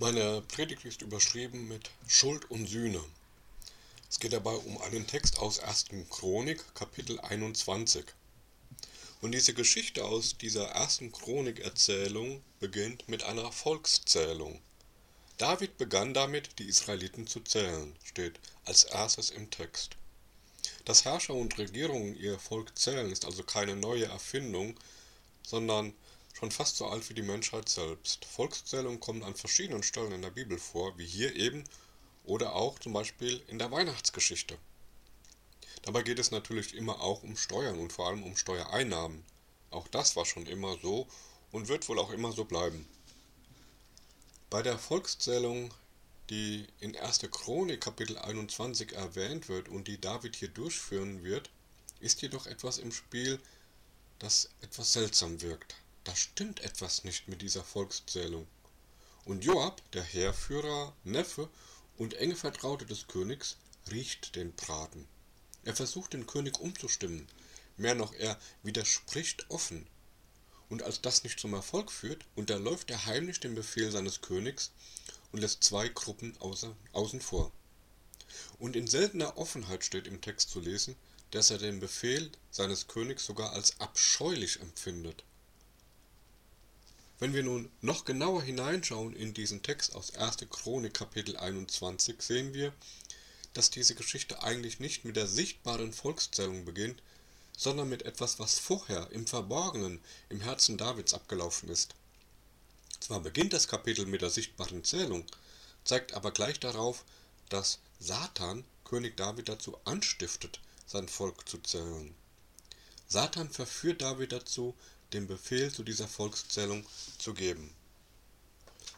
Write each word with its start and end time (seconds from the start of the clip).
Meine 0.00 0.42
Predigt 0.42 0.84
ist 0.84 1.02
überschrieben 1.02 1.66
mit 1.66 1.90
Schuld 2.06 2.48
und 2.52 2.68
Sühne. 2.68 3.02
Es 4.08 4.20
geht 4.20 4.32
dabei 4.32 4.52
um 4.52 4.80
einen 4.82 5.08
Text 5.08 5.40
aus 5.40 5.58
1. 5.58 5.86
Chronik, 6.08 6.62
Kapitel 6.76 7.18
21. 7.18 8.04
Und 9.22 9.32
diese 9.32 9.54
Geschichte 9.54 10.04
aus 10.04 10.38
dieser 10.38 10.68
ersten 10.68 11.10
Chroniker-Erzählung 11.10 12.44
beginnt 12.60 13.08
mit 13.08 13.24
einer 13.24 13.50
Volkszählung. 13.50 14.60
David 15.36 15.76
begann 15.78 16.14
damit, 16.14 16.60
die 16.60 16.68
Israeliten 16.68 17.26
zu 17.26 17.40
zählen, 17.40 17.96
steht 18.04 18.38
als 18.66 18.84
erstes 18.84 19.30
im 19.30 19.50
Text. 19.50 19.96
Dass 20.84 21.06
Herrscher 21.06 21.34
und 21.34 21.58
Regierungen 21.58 22.16
ihr 22.16 22.38
Volk 22.38 22.78
zählen, 22.78 23.10
ist 23.10 23.24
also 23.24 23.42
keine 23.42 23.74
neue 23.74 24.04
Erfindung, 24.04 24.78
sondern 25.42 25.92
schon 26.38 26.50
fast 26.52 26.76
so 26.76 26.86
alt 26.86 27.08
wie 27.08 27.14
die 27.14 27.22
Menschheit 27.22 27.68
selbst. 27.68 28.24
Volkszählungen 28.24 29.00
kommen 29.00 29.24
an 29.24 29.34
verschiedenen 29.34 29.82
Stellen 29.82 30.12
in 30.12 30.22
der 30.22 30.30
Bibel 30.30 30.56
vor, 30.56 30.96
wie 30.96 31.04
hier 31.04 31.34
eben 31.34 31.64
oder 32.24 32.54
auch 32.54 32.78
zum 32.78 32.92
Beispiel 32.92 33.42
in 33.48 33.58
der 33.58 33.72
Weihnachtsgeschichte. 33.72 34.56
Dabei 35.82 36.02
geht 36.02 36.20
es 36.20 36.30
natürlich 36.30 36.76
immer 36.76 37.00
auch 37.00 37.24
um 37.24 37.36
Steuern 37.36 37.80
und 37.80 37.92
vor 37.92 38.06
allem 38.06 38.22
um 38.22 38.36
Steuereinnahmen. 38.36 39.24
Auch 39.70 39.88
das 39.88 40.14
war 40.14 40.24
schon 40.24 40.46
immer 40.46 40.78
so 40.80 41.08
und 41.50 41.66
wird 41.66 41.88
wohl 41.88 41.98
auch 41.98 42.10
immer 42.10 42.30
so 42.30 42.44
bleiben. 42.44 42.88
Bei 44.48 44.62
der 44.62 44.78
Volkszählung, 44.78 45.74
die 46.30 46.68
in 46.78 46.96
1. 46.96 47.18
Chronik 47.32 47.80
Kapitel 47.80 48.16
21 48.16 48.92
erwähnt 48.92 49.48
wird 49.48 49.68
und 49.68 49.88
die 49.88 50.00
David 50.00 50.36
hier 50.36 50.48
durchführen 50.48 51.24
wird, 51.24 51.50
ist 51.98 52.22
jedoch 52.22 52.46
etwas 52.46 52.78
im 52.78 52.92
Spiel, 52.92 53.40
das 54.20 54.50
etwas 54.60 54.92
seltsam 54.92 55.40
wirkt 55.42 55.74
da 56.08 56.16
stimmt 56.16 56.60
etwas 56.60 57.04
nicht 57.04 57.28
mit 57.28 57.42
dieser 57.42 57.62
Volkszählung. 57.62 58.46
Und 59.26 59.44
Joab, 59.44 59.82
der 59.92 60.02
Heerführer, 60.02 60.96
Neffe 61.04 61.50
und 61.98 62.14
enge 62.14 62.34
Vertraute 62.34 62.86
des 62.86 63.08
Königs, 63.08 63.58
riecht 63.90 64.34
den 64.34 64.54
Braten. 64.54 65.06
Er 65.64 65.76
versucht 65.76 66.14
den 66.14 66.26
König 66.26 66.60
umzustimmen, 66.60 67.28
mehr 67.76 67.94
noch 67.94 68.14
er 68.14 68.40
widerspricht 68.62 69.50
offen. 69.50 69.86
Und 70.70 70.82
als 70.82 71.02
das 71.02 71.24
nicht 71.24 71.38
zum 71.38 71.52
Erfolg 71.52 71.92
führt, 71.92 72.24
unterläuft 72.36 72.90
er 72.90 73.04
heimlich 73.04 73.40
den 73.40 73.54
Befehl 73.54 73.92
seines 73.92 74.22
Königs 74.22 74.70
und 75.30 75.40
lässt 75.40 75.62
zwei 75.62 75.88
Gruppen 75.88 76.34
außer, 76.38 76.74
außen 76.94 77.20
vor. 77.20 77.52
Und 78.58 78.76
in 78.76 78.86
seltener 78.86 79.36
Offenheit 79.36 79.84
steht 79.84 80.06
im 80.06 80.22
Text 80.22 80.48
zu 80.48 80.60
lesen, 80.60 80.96
dass 81.32 81.50
er 81.50 81.58
den 81.58 81.80
Befehl 81.80 82.32
seines 82.50 82.86
Königs 82.86 83.26
sogar 83.26 83.52
als 83.52 83.78
abscheulich 83.78 84.60
empfindet. 84.60 85.22
Wenn 87.20 87.34
wir 87.34 87.42
nun 87.42 87.68
noch 87.80 88.04
genauer 88.04 88.44
hineinschauen 88.44 89.12
in 89.12 89.34
diesen 89.34 89.64
Text 89.64 89.96
aus 89.96 90.14
1. 90.14 90.36
Chronik 90.50 90.94
Kapitel 90.94 91.36
21, 91.36 92.22
sehen 92.22 92.54
wir, 92.54 92.72
dass 93.54 93.70
diese 93.70 93.96
Geschichte 93.96 94.40
eigentlich 94.44 94.78
nicht 94.78 95.04
mit 95.04 95.16
der 95.16 95.26
sichtbaren 95.26 95.92
Volkszählung 95.92 96.64
beginnt, 96.64 97.02
sondern 97.56 97.88
mit 97.88 98.02
etwas, 98.02 98.38
was 98.38 98.60
vorher 98.60 99.10
im 99.10 99.26
Verborgenen 99.26 100.00
im 100.28 100.40
Herzen 100.40 100.78
Davids 100.78 101.12
abgelaufen 101.12 101.68
ist. 101.68 101.96
Zwar 103.00 103.18
beginnt 103.18 103.52
das 103.52 103.66
Kapitel 103.66 104.06
mit 104.06 104.22
der 104.22 104.30
sichtbaren 104.30 104.84
Zählung, 104.84 105.24
zeigt 105.84 106.14
aber 106.14 106.30
gleich 106.30 106.60
darauf, 106.60 107.04
dass 107.48 107.80
Satan 107.98 108.64
König 108.84 109.16
David 109.16 109.48
dazu 109.48 109.76
anstiftet, 109.84 110.60
sein 110.86 111.08
Volk 111.08 111.48
zu 111.48 111.58
zählen. 111.58 112.14
Satan 113.08 113.50
verführt 113.50 114.02
David 114.02 114.30
dazu, 114.30 114.76
den 115.12 115.26
Befehl 115.26 115.72
zu 115.72 115.82
dieser 115.82 116.08
Volkszählung 116.08 116.84
zu 117.18 117.34
geben. 117.34 117.74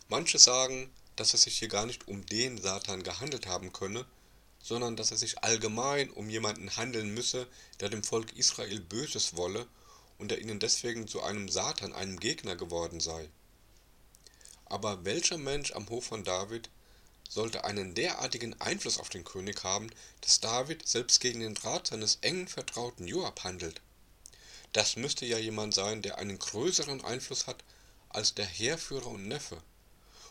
Manche 0.08 0.38
sagen, 0.38 0.90
dass 1.16 1.34
es 1.34 1.42
sich 1.42 1.58
hier 1.58 1.68
gar 1.68 1.86
nicht 1.86 2.08
um 2.08 2.24
den 2.26 2.58
Satan 2.58 3.02
gehandelt 3.02 3.46
haben 3.46 3.72
könne, 3.72 4.04
sondern 4.62 4.96
dass 4.96 5.10
es 5.10 5.20
sich 5.20 5.42
allgemein 5.42 6.10
um 6.10 6.28
jemanden 6.28 6.76
handeln 6.76 7.14
müsse, 7.14 7.46
der 7.80 7.88
dem 7.88 8.02
Volk 8.02 8.36
Israel 8.36 8.80
Böses 8.80 9.36
wolle 9.36 9.66
und 10.18 10.30
der 10.30 10.40
ihnen 10.40 10.58
deswegen 10.58 11.08
zu 11.08 11.22
einem 11.22 11.48
Satan, 11.48 11.92
einem 11.92 12.20
Gegner 12.20 12.56
geworden 12.56 13.00
sei. 13.00 13.28
Aber 14.66 15.04
welcher 15.04 15.38
Mensch 15.38 15.72
am 15.72 15.88
Hof 15.88 16.06
von 16.06 16.24
David 16.24 16.70
sollte 17.28 17.64
einen 17.64 17.94
derartigen 17.94 18.60
Einfluss 18.60 18.98
auf 18.98 19.08
den 19.08 19.24
König 19.24 19.62
haben, 19.64 19.88
dass 20.20 20.40
David 20.40 20.86
selbst 20.86 21.20
gegen 21.20 21.40
den 21.40 21.56
Rat 21.56 21.88
seines 21.88 22.16
engen 22.16 22.48
Vertrauten 22.48 23.06
Joab 23.06 23.44
handelt? 23.44 23.80
Das 24.72 24.96
müsste 24.96 25.26
ja 25.26 25.38
jemand 25.38 25.74
sein, 25.74 26.02
der 26.02 26.18
einen 26.18 26.38
größeren 26.38 27.04
Einfluss 27.04 27.46
hat 27.46 27.64
als 28.08 28.34
der 28.34 28.46
Heerführer 28.46 29.08
und 29.08 29.26
Neffe. 29.26 29.62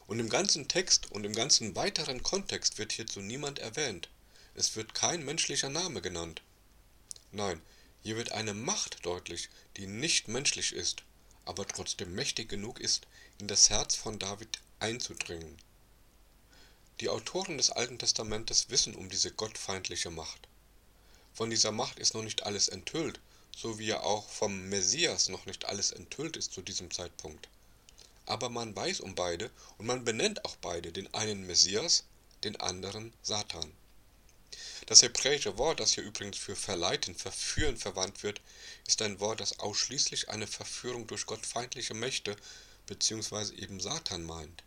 Und 0.07 0.19
im 0.19 0.29
ganzen 0.29 0.67
Text 0.67 1.11
und 1.11 1.25
im 1.25 1.33
ganzen 1.33 1.75
weiteren 1.75 2.23
Kontext 2.23 2.77
wird 2.77 2.93
hierzu 2.93 3.19
niemand 3.19 3.59
erwähnt. 3.59 4.09
Es 4.55 4.75
wird 4.75 4.93
kein 4.93 5.23
menschlicher 5.23 5.69
Name 5.69 6.01
genannt. 6.01 6.41
Nein, 7.31 7.61
hier 8.01 8.15
wird 8.15 8.31
eine 8.31 8.53
Macht 8.53 9.05
deutlich, 9.05 9.49
die 9.77 9.87
nicht 9.87 10.27
menschlich 10.27 10.73
ist, 10.73 11.03
aber 11.45 11.67
trotzdem 11.67 12.15
mächtig 12.15 12.49
genug 12.49 12.79
ist, 12.79 13.07
in 13.39 13.47
das 13.47 13.69
Herz 13.69 13.95
von 13.95 14.19
David 14.19 14.59
einzudringen. 14.79 15.57
Die 17.01 17.09
Autoren 17.09 17.57
des 17.57 17.69
Alten 17.69 17.99
Testamentes 17.99 18.69
wissen 18.69 18.95
um 18.95 19.09
diese 19.09 19.31
gottfeindliche 19.31 20.09
Macht. 20.09 20.47
Von 21.33 21.49
dieser 21.49 21.71
Macht 21.71 21.99
ist 21.99 22.13
noch 22.13 22.23
nicht 22.23 22.43
alles 22.43 22.67
enthüllt, 22.67 23.19
so 23.55 23.79
wie 23.79 23.87
ja 23.87 24.01
auch 24.01 24.29
vom 24.29 24.69
Messias 24.69 25.29
noch 25.29 25.45
nicht 25.45 25.65
alles 25.65 25.91
enthüllt 25.91 26.37
ist 26.37 26.53
zu 26.53 26.61
diesem 26.61 26.91
Zeitpunkt. 26.91 27.49
Aber 28.25 28.49
man 28.49 28.75
weiß 28.75 28.99
um 28.99 29.15
beide 29.15 29.49
und 29.77 29.85
man 29.85 30.03
benennt 30.03 30.45
auch 30.45 30.55
beide, 30.57 30.91
den 30.91 31.13
einen 31.13 31.45
Messias, 31.45 32.05
den 32.43 32.55
anderen 32.57 33.13
Satan. 33.21 33.71
Das 34.85 35.01
hebräische 35.01 35.57
Wort, 35.57 35.79
das 35.79 35.93
hier 35.93 36.03
übrigens 36.03 36.37
für 36.37 36.55
verleiten, 36.55 37.13
verführen 37.13 37.77
verwandt 37.77 38.23
wird, 38.23 38.41
ist 38.87 39.01
ein 39.01 39.19
Wort, 39.19 39.39
das 39.39 39.59
ausschließlich 39.59 40.29
eine 40.29 40.47
Verführung 40.47 41.05
durch 41.05 41.25
gottfeindliche 41.25 41.93
Mächte 41.93 42.35
bzw. 42.87 43.55
eben 43.55 43.79
Satan 43.79 44.23
meint. 44.23 44.63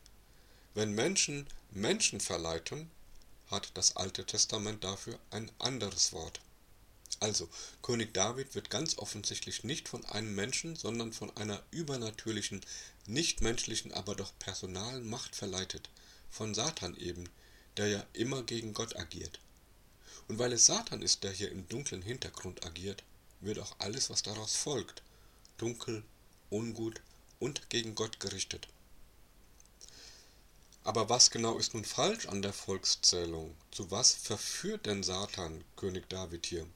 Wenn 0.75 0.92
Menschen 0.92 1.47
Menschen 1.71 2.21
verleiten, 2.21 2.91
hat 3.50 3.71
das 3.75 3.97
Alte 3.97 4.25
Testament 4.25 4.84
dafür 4.84 5.19
ein 5.31 5.50
anderes 5.59 6.12
Wort. 6.12 6.41
Also, 7.20 7.48
König 7.82 8.14
David 8.14 8.54
wird 8.54 8.70
ganz 8.70 8.98
offensichtlich 8.98 9.64
nicht 9.64 9.88
von 9.88 10.04
einem 10.06 10.34
Menschen, 10.34 10.76
sondern 10.76 11.12
von 11.12 11.36
einer 11.36 11.62
übernatürlichen, 11.70 12.64
nichtmenschlichen, 13.06 13.92
aber 13.92 14.14
doch 14.14 14.32
personalen 14.38 15.08
Macht 15.08 15.36
verleitet, 15.36 15.88
von 16.30 16.54
Satan 16.54 16.96
eben, 16.96 17.28
der 17.76 17.88
ja 17.88 18.06
immer 18.12 18.42
gegen 18.42 18.74
Gott 18.74 18.96
agiert. 18.96 19.40
Und 20.28 20.38
weil 20.38 20.52
es 20.52 20.66
Satan 20.66 21.02
ist, 21.02 21.22
der 21.24 21.32
hier 21.32 21.50
im 21.50 21.68
dunklen 21.68 22.02
Hintergrund 22.02 22.64
agiert, 22.64 23.02
wird 23.40 23.58
auch 23.58 23.76
alles, 23.78 24.10
was 24.10 24.22
daraus 24.22 24.54
folgt, 24.56 25.02
dunkel, 25.58 26.02
ungut 26.50 27.00
und 27.38 27.68
gegen 27.70 27.94
Gott 27.94 28.20
gerichtet. 28.20 28.68
Aber 30.84 31.08
was 31.08 31.30
genau 31.30 31.58
ist 31.58 31.74
nun 31.74 31.84
falsch 31.84 32.26
an 32.26 32.42
der 32.42 32.52
Volkszählung? 32.52 33.54
Zu 33.70 33.90
was 33.90 34.12
verführt 34.14 34.86
denn 34.86 35.02
Satan 35.02 35.62
König 35.76 36.08
David 36.08 36.46
hier? 36.46 36.66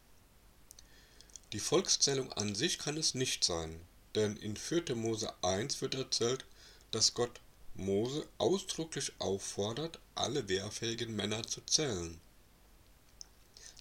Die 1.56 1.61
Volkszählung 1.61 2.31
an 2.34 2.55
sich 2.55 2.78
kann 2.78 2.99
es 2.99 3.15
nicht 3.15 3.43
sein, 3.43 3.81
denn 4.15 4.37
in 4.37 4.59
4. 4.59 4.94
Mose 4.94 5.33
1 5.43 5.81
wird 5.81 5.94
erzählt, 5.94 6.44
dass 6.91 7.15
Gott 7.15 7.41
Mose 7.72 8.28
ausdrücklich 8.37 9.12
auffordert, 9.21 9.99
alle 10.15 10.50
wehrfähigen 10.50 11.16
Männer 11.16 11.47
zu 11.47 11.62
zählen. 11.62 12.21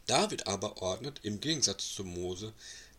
David 0.07 0.47
aber 0.47 0.81
ordnet 0.81 1.19
im 1.23 1.41
Gegensatz 1.41 1.93
zu 1.93 2.05
Mose 2.05 2.53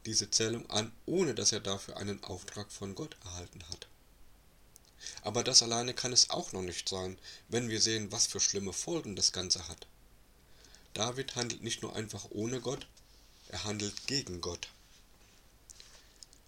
diese 0.04 0.30
Zählung 0.30 0.68
an, 0.68 0.92
ohne 1.06 1.34
dass 1.34 1.52
er 1.52 1.60
dafür 1.60 1.96
einen 1.96 2.22
Auftrag 2.24 2.70
von 2.70 2.94
Gott 2.94 3.16
erhalten 3.24 3.62
hat. 3.70 3.86
Aber 5.22 5.42
das 5.42 5.62
alleine 5.62 5.94
kann 5.94 6.12
es 6.12 6.28
auch 6.28 6.52
noch 6.52 6.60
nicht 6.60 6.86
sein, 6.86 7.18
wenn 7.48 7.70
wir 7.70 7.80
sehen, 7.80 8.12
was 8.12 8.26
für 8.26 8.40
schlimme 8.40 8.74
Folgen 8.74 9.16
das 9.16 9.32
Ganze 9.32 9.68
hat. 9.68 9.86
David 10.92 11.34
handelt 11.34 11.62
nicht 11.62 11.80
nur 11.80 11.96
einfach 11.96 12.26
ohne 12.28 12.60
Gott, 12.60 12.86
er 13.48 13.62
handelt 13.62 14.08
gegen 14.08 14.40
Gott. 14.40 14.68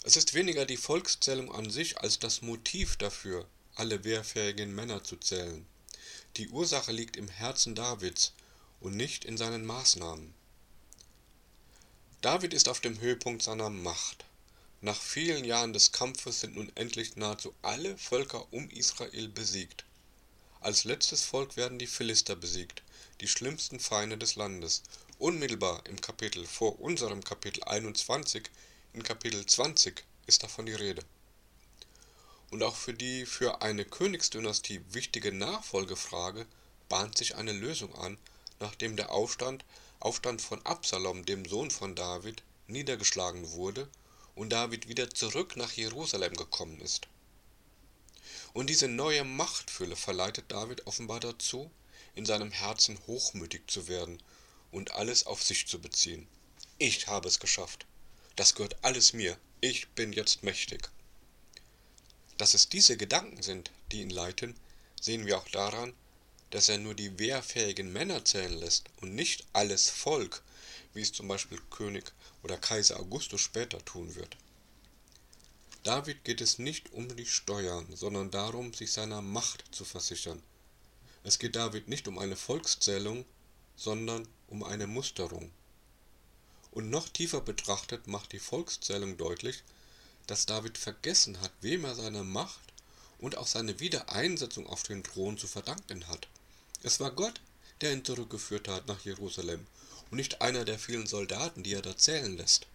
Es 0.08 0.16
ist 0.16 0.32
weniger 0.32 0.64
die 0.64 0.78
Volkszählung 0.78 1.54
an 1.54 1.68
sich 1.68 1.98
als 1.98 2.18
das 2.18 2.40
Motiv 2.40 2.96
dafür, 2.96 3.46
alle 3.74 4.04
wehrfähigen 4.04 4.74
Männer 4.74 5.04
zu 5.04 5.18
zählen. 5.18 5.66
Die 6.38 6.48
Ursache 6.48 6.92
liegt 6.92 7.18
im 7.18 7.28
Herzen 7.28 7.74
Davids 7.74 8.32
und 8.80 8.96
nicht 8.96 9.26
in 9.26 9.36
seinen 9.36 9.66
Maßnahmen. 9.66 10.32
David 12.22 12.54
ist 12.54 12.70
auf 12.70 12.80
dem 12.80 12.98
Höhepunkt 12.98 13.42
seiner 13.42 13.68
Macht. 13.68 14.24
Nach 14.80 14.98
vielen 14.98 15.44
Jahren 15.44 15.74
des 15.74 15.92
Kampfes 15.92 16.40
sind 16.40 16.56
nun 16.56 16.72
endlich 16.74 17.16
nahezu 17.16 17.52
alle 17.60 17.98
Völker 17.98 18.50
um 18.50 18.70
Israel 18.70 19.28
besiegt. 19.28 19.84
Als 20.62 20.84
letztes 20.84 21.22
Volk 21.22 21.58
werden 21.58 21.78
die 21.78 21.86
Philister 21.86 22.34
besiegt, 22.34 22.82
die 23.20 23.28
schlimmsten 23.28 23.78
Feinde 23.78 24.16
des 24.16 24.36
Landes, 24.36 24.84
Unmittelbar 25.18 25.84
im 25.86 26.00
Kapitel 26.00 26.46
vor 26.46 26.80
unserem 26.80 27.24
Kapitel 27.24 27.64
21, 27.64 28.48
in 28.98 29.04
Kapitel 29.04 29.46
20, 29.46 30.02
ist 30.26 30.42
davon 30.42 30.66
die 30.66 30.74
Rede. 30.74 31.04
Und 32.50 32.64
auch 32.64 32.74
für 32.74 32.94
die 32.94 33.26
für 33.26 33.62
eine 33.62 33.84
Königsdynastie 33.84 34.80
wichtige 34.90 35.30
Nachfolgefrage 35.30 36.46
bahnt 36.88 37.16
sich 37.16 37.36
eine 37.36 37.52
Lösung 37.52 37.94
an, 37.94 38.18
nachdem 38.58 38.96
der 38.96 39.12
Aufstand, 39.12 39.64
Aufstand 40.00 40.42
von 40.42 40.66
Absalom, 40.66 41.24
dem 41.24 41.44
Sohn 41.44 41.70
von 41.70 41.94
David, 41.94 42.42
niedergeschlagen 42.66 43.52
wurde 43.52 43.88
und 44.34 44.50
David 44.50 44.88
wieder 44.88 45.10
zurück 45.10 45.56
nach 45.56 45.74
Jerusalem 45.74 46.34
gekommen 46.34 46.80
ist. 46.80 47.06
Und 48.52 48.68
diese 48.68 48.88
neue 48.88 49.22
Machtfülle 49.22 49.94
verleitet 49.94 50.46
David 50.48 50.88
offenbar 50.88 51.20
dazu, 51.20 51.70
in 52.16 52.26
seinem 52.26 52.50
Herzen 52.50 52.98
hochmütig 53.06 53.62
zu 53.68 53.86
werden 53.86 54.20
und 54.72 54.90
alles 54.94 55.24
auf 55.24 55.40
sich 55.40 55.68
zu 55.68 55.80
beziehen. 55.80 56.26
Ich 56.78 57.06
habe 57.06 57.28
es 57.28 57.38
geschafft. 57.38 57.86
Das 58.38 58.54
gehört 58.54 58.76
alles 58.82 59.14
mir. 59.14 59.36
Ich 59.60 59.88
bin 59.96 60.12
jetzt 60.12 60.44
mächtig. 60.44 60.88
Dass 62.36 62.54
es 62.54 62.68
diese 62.68 62.96
Gedanken 62.96 63.42
sind, 63.42 63.72
die 63.90 64.00
ihn 64.00 64.10
leiten, 64.10 64.54
sehen 65.00 65.26
wir 65.26 65.38
auch 65.38 65.48
daran, 65.48 65.92
dass 66.50 66.68
er 66.68 66.78
nur 66.78 66.94
die 66.94 67.18
wehrfähigen 67.18 67.92
Männer 67.92 68.24
zählen 68.24 68.56
lässt 68.56 68.90
und 69.00 69.16
nicht 69.16 69.44
alles 69.54 69.90
Volk, 69.90 70.44
wie 70.94 71.00
es 71.00 71.10
zum 71.10 71.26
Beispiel 71.26 71.60
König 71.70 72.12
oder 72.44 72.56
Kaiser 72.58 73.00
Augustus 73.00 73.40
später 73.40 73.84
tun 73.84 74.14
wird. 74.14 74.36
David 75.82 76.22
geht 76.22 76.40
es 76.40 76.60
nicht 76.60 76.92
um 76.92 77.16
die 77.16 77.26
Steuern, 77.26 77.88
sondern 77.96 78.30
darum, 78.30 78.72
sich 78.72 78.92
seiner 78.92 79.20
Macht 79.20 79.64
zu 79.74 79.84
versichern. 79.84 80.40
Es 81.24 81.40
geht 81.40 81.56
David 81.56 81.88
nicht 81.88 82.06
um 82.06 82.20
eine 82.20 82.36
Volkszählung, 82.36 83.24
sondern 83.74 84.28
um 84.46 84.62
eine 84.62 84.86
Musterung. 84.86 85.50
Und 86.78 86.90
noch 86.90 87.08
tiefer 87.08 87.40
betrachtet 87.40 88.06
macht 88.06 88.30
die 88.30 88.38
Volkszählung 88.38 89.16
deutlich, 89.16 89.64
dass 90.28 90.46
David 90.46 90.78
vergessen 90.78 91.40
hat, 91.40 91.50
wem 91.60 91.84
er 91.84 91.96
seine 91.96 92.22
Macht 92.22 92.72
und 93.18 93.36
auch 93.36 93.48
seine 93.48 93.80
Wiedereinsetzung 93.80 94.64
auf 94.68 94.84
den 94.84 95.02
Thron 95.02 95.36
zu 95.36 95.48
verdanken 95.48 96.06
hat. 96.06 96.28
Es 96.84 97.00
war 97.00 97.10
Gott, 97.10 97.40
der 97.80 97.92
ihn 97.92 98.04
zurückgeführt 98.04 98.68
hat 98.68 98.86
nach 98.86 99.04
Jerusalem 99.04 99.66
und 100.12 100.18
nicht 100.18 100.40
einer 100.40 100.64
der 100.64 100.78
vielen 100.78 101.08
Soldaten, 101.08 101.64
die 101.64 101.74
er 101.74 101.82
da 101.82 101.96
zählen 101.96 102.36
lässt. 102.36 102.68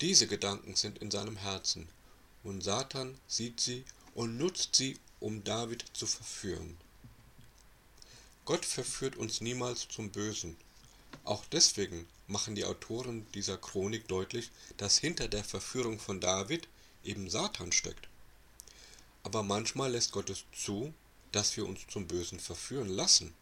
Diese 0.00 0.28
Gedanken 0.28 0.76
sind 0.76 0.98
in 0.98 1.10
seinem 1.10 1.36
Herzen, 1.36 1.88
und 2.44 2.62
Satan 2.62 3.18
sieht 3.26 3.60
sie 3.60 3.84
und 4.14 4.38
nutzt 4.38 4.76
sie, 4.76 5.00
um 5.18 5.42
David 5.42 5.84
zu 5.94 6.06
verführen. 6.06 6.78
Gott 8.44 8.64
verführt 8.64 9.16
uns 9.16 9.40
niemals 9.40 9.88
zum 9.88 10.12
Bösen. 10.12 10.56
Auch 11.24 11.44
deswegen 11.46 12.06
machen 12.26 12.54
die 12.54 12.64
Autoren 12.64 13.26
dieser 13.32 13.56
Chronik 13.56 14.08
deutlich, 14.08 14.50
dass 14.76 14.98
hinter 14.98 15.28
der 15.28 15.44
Verführung 15.44 15.98
von 15.98 16.20
David 16.20 16.68
eben 17.04 17.28
Satan 17.28 17.72
steckt. 17.72 18.08
Aber 19.22 19.42
manchmal 19.42 19.92
lässt 19.92 20.12
Gott 20.12 20.30
es 20.30 20.44
zu, 20.52 20.94
dass 21.32 21.56
wir 21.56 21.66
uns 21.66 21.80
zum 21.88 22.06
Bösen 22.06 22.40
verführen 22.40 22.88
lassen. 22.88 23.34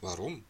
Warum? 0.00 0.44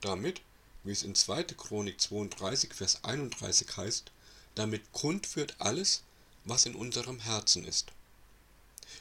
Damit, 0.00 0.40
wie 0.84 0.92
es 0.92 1.02
in 1.02 1.14
2. 1.14 1.44
Chronik 1.44 2.00
32, 2.00 2.74
Vers 2.74 3.04
31 3.04 3.76
heißt, 3.76 4.10
damit 4.54 4.92
kund 4.92 5.36
wird 5.36 5.56
alles, 5.58 6.02
was 6.44 6.66
in 6.66 6.74
unserem 6.74 7.20
Herzen 7.20 7.64
ist. 7.64 7.92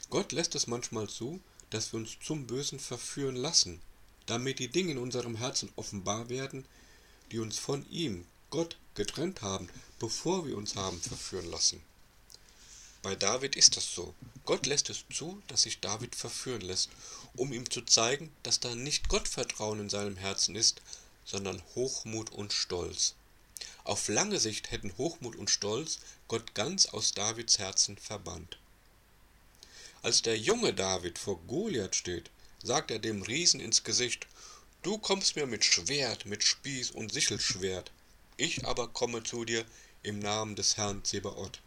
Gott 0.09 0.31
lässt 0.31 0.55
es 0.55 0.67
manchmal 0.67 1.07
zu, 1.07 1.39
dass 1.69 1.91
wir 1.91 1.99
uns 1.99 2.17
zum 2.23 2.47
Bösen 2.47 2.79
verführen 2.79 3.35
lassen, 3.35 3.81
damit 4.25 4.60
die 4.60 4.68
Dinge 4.68 4.92
in 4.92 4.98
unserem 4.98 5.36
Herzen 5.36 5.72
offenbar 5.75 6.30
werden, 6.30 6.66
die 7.31 7.39
uns 7.39 7.57
von 7.57 7.89
ihm, 7.89 8.25
Gott, 8.50 8.77
getrennt 8.94 9.42
haben, 9.42 9.69
bevor 10.00 10.48
wir 10.48 10.57
uns 10.57 10.75
haben 10.75 11.01
verführen 11.01 11.50
lassen. 11.50 11.81
Bei 13.01 13.16
David 13.16 13.56
ist 13.56 13.77
das 13.77 13.94
so. 13.94 14.16
Gott 14.45 14.66
lässt 14.66 14.89
es 14.89 15.04
zu, 15.13 15.42
dass 15.48 15.63
sich 15.63 15.80
David 15.80 16.16
verführen 16.16 16.62
lässt, 16.62 16.89
um 17.36 17.54
ihm 17.54 17.69
zu 17.69 17.83
zeigen, 17.83 18.31
dass 18.42 18.60
da 18.60 18.74
nicht 18.74 19.10
Gottvertrauen 19.10 19.80
in 19.80 19.89
seinem 19.89 20.18
Herzen 20.18 20.56
ist, 20.56 20.81
sondern 21.24 21.62
Hochmut 21.75 22.31
und 22.31 22.54
Stolz. 22.54 23.13
Auf 23.83 24.07
lange 24.07 24.39
Sicht 24.39 24.72
hätten 24.72 24.98
Hochmut 24.98 25.36
und 25.36 25.50
Stolz 25.51 26.00
Gott 26.27 26.56
ganz 26.56 26.88
aus 26.88 27.13
Davids 27.13 27.60
Herzen 27.60 27.98
verbannt. 27.98 28.57
Als 30.01 30.22
der 30.22 30.38
junge 30.38 30.74
David 30.74 31.19
vor 31.19 31.39
Goliath 31.48 31.95
steht, 31.95 32.31
sagt 32.65 32.89
er 32.89 33.00
dem 33.00 33.21
Riesen 33.21 33.59
ins 33.59 33.83
Gesicht, 33.83 34.27
Du 34.81 34.97
kommst 34.97 35.35
mir 35.35 35.45
mit 35.45 35.63
Schwert, 35.63 36.25
mit 36.25 36.44
Spieß 36.44 36.91
und 36.91 37.13
Sichelschwert, 37.13 37.91
ich 38.38 38.65
aber 38.65 38.88
komme 38.88 39.23
zu 39.23 39.45
dir 39.45 39.65
im 40.03 40.19
Namen 40.19 40.56
des 40.56 40.77
Herrn 40.77 41.03
Zebaoth. 41.03 41.62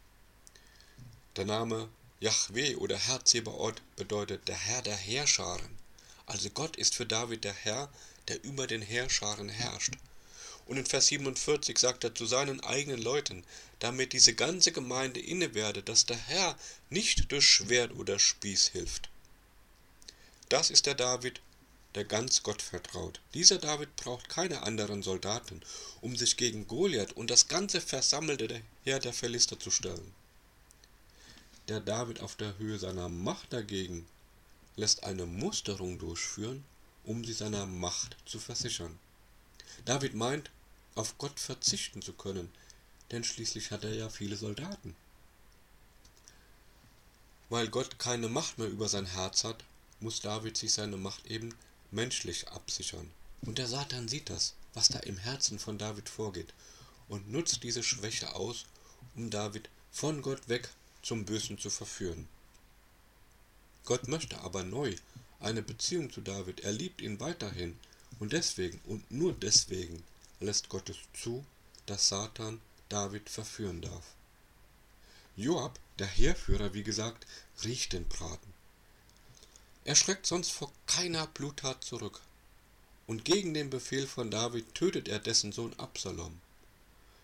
Der 1.36 1.44
Name 1.44 1.88
Yahweh 2.20 2.76
oder 2.76 2.96
Herr 2.96 3.24
Zebaoth 3.24 3.80
bedeutet 3.96 4.46
der 4.48 4.56
Herr 4.56 4.82
der 4.82 4.96
Heerscharen. 4.96 5.78
Also 6.26 6.50
Gott 6.50 6.76
ist 6.76 6.94
für 6.96 7.06
David 7.06 7.44
der 7.44 7.54
Herr, 7.54 7.88
der 8.26 8.42
über 8.44 8.66
den 8.66 8.82
Heerscharen 8.82 9.48
herrscht. 9.48 9.94
Und 10.66 10.76
in 10.76 10.86
Vers 10.86 11.06
47 11.08 11.78
sagt 11.78 12.04
er 12.04 12.14
zu 12.14 12.26
seinen 12.26 12.60
eigenen 12.60 13.00
Leuten, 13.00 13.44
damit 13.78 14.12
diese 14.12 14.34
ganze 14.34 14.72
Gemeinde 14.72 15.20
inne 15.20 15.54
werde, 15.54 15.82
dass 15.82 16.06
der 16.06 16.18
Herr 16.18 16.56
nicht 16.90 17.30
durch 17.32 17.46
Schwert 17.46 17.92
oder 17.92 18.18
Spieß 18.18 18.68
hilft. 18.68 19.10
Das 20.48 20.70
ist 20.70 20.86
der 20.86 20.94
David, 20.94 21.40
der 21.94 22.04
ganz 22.04 22.42
Gott 22.42 22.62
vertraut. 22.62 23.20
Dieser 23.34 23.58
David 23.58 23.94
braucht 23.96 24.28
keine 24.28 24.62
anderen 24.62 25.02
Soldaten, 25.02 25.60
um 26.00 26.16
sich 26.16 26.36
gegen 26.36 26.66
Goliath 26.66 27.12
und 27.12 27.30
das 27.30 27.48
ganze 27.48 27.80
versammelte 27.80 28.62
Heer 28.84 28.98
der 28.98 29.12
Philister 29.12 29.58
zu 29.58 29.70
stellen. 29.70 30.14
Der 31.68 31.80
David 31.80 32.20
auf 32.20 32.36
der 32.36 32.56
Höhe 32.56 32.78
seiner 32.78 33.10
Macht 33.10 33.52
dagegen 33.52 34.06
lässt 34.76 35.04
eine 35.04 35.26
Musterung 35.26 35.98
durchführen, 35.98 36.64
um 37.04 37.24
sie 37.24 37.34
seiner 37.34 37.66
Macht 37.66 38.16
zu 38.24 38.38
versichern. 38.38 38.98
David 39.84 40.14
meint, 40.14 40.50
auf 40.94 41.18
Gott 41.18 41.38
verzichten 41.38 42.00
zu 42.00 42.12
können, 42.12 42.50
denn 43.10 43.22
schließlich 43.22 43.70
hat 43.70 43.84
er 43.84 43.94
ja 43.94 44.08
viele 44.08 44.36
Soldaten. 44.36 44.96
Weil 47.50 47.68
Gott 47.68 47.98
keine 47.98 48.28
Macht 48.28 48.58
mehr 48.58 48.68
über 48.68 48.88
sein 48.88 49.06
Herz 49.06 49.44
hat, 49.44 49.64
muss 50.00 50.20
David 50.20 50.56
sich 50.56 50.72
seine 50.72 50.96
Macht 50.96 51.26
eben 51.26 51.54
menschlich 51.90 52.48
absichern. 52.48 53.10
Und 53.42 53.58
der 53.58 53.66
Satan 53.66 54.08
sieht 54.08 54.30
das, 54.30 54.54
was 54.74 54.88
da 54.88 54.98
im 55.00 55.18
Herzen 55.18 55.58
von 55.58 55.78
David 55.78 56.08
vorgeht, 56.08 56.52
und 57.08 57.30
nutzt 57.30 57.62
diese 57.62 57.82
Schwäche 57.82 58.34
aus, 58.34 58.66
um 59.16 59.30
David 59.30 59.68
von 59.90 60.22
Gott 60.22 60.48
weg 60.48 60.68
zum 61.02 61.24
Bösen 61.24 61.58
zu 61.58 61.70
verführen. 61.70 62.28
Gott 63.84 64.08
möchte 64.08 64.38
aber 64.40 64.64
neu 64.64 64.94
eine 65.40 65.62
Beziehung 65.62 66.12
zu 66.12 66.20
David, 66.20 66.60
er 66.60 66.72
liebt 66.72 67.00
ihn 67.00 67.20
weiterhin, 67.20 67.78
und 68.18 68.32
deswegen 68.32 68.80
und 68.84 69.10
nur 69.10 69.32
deswegen 69.32 70.02
lässt 70.40 70.68
Gott 70.68 70.90
es 70.90 70.96
zu, 71.14 71.44
dass 71.86 72.08
Satan 72.08 72.60
David 72.88 73.30
verführen 73.30 73.80
darf. 73.80 74.14
Joab, 75.36 75.78
der 75.98 76.06
Heerführer, 76.06 76.74
wie 76.74 76.82
gesagt, 76.82 77.26
riecht 77.64 77.92
den 77.92 78.06
Braten. 78.08 78.52
Er 79.88 79.94
schreckt 79.94 80.26
sonst 80.26 80.50
vor 80.50 80.70
keiner 80.86 81.26
Bluttat 81.28 81.82
zurück. 81.82 82.20
Und 83.06 83.24
gegen 83.24 83.54
den 83.54 83.70
Befehl 83.70 84.06
von 84.06 84.30
David 84.30 84.74
tötet 84.74 85.08
er 85.08 85.18
dessen 85.18 85.50
Sohn 85.50 85.72
Absalom. 85.78 86.38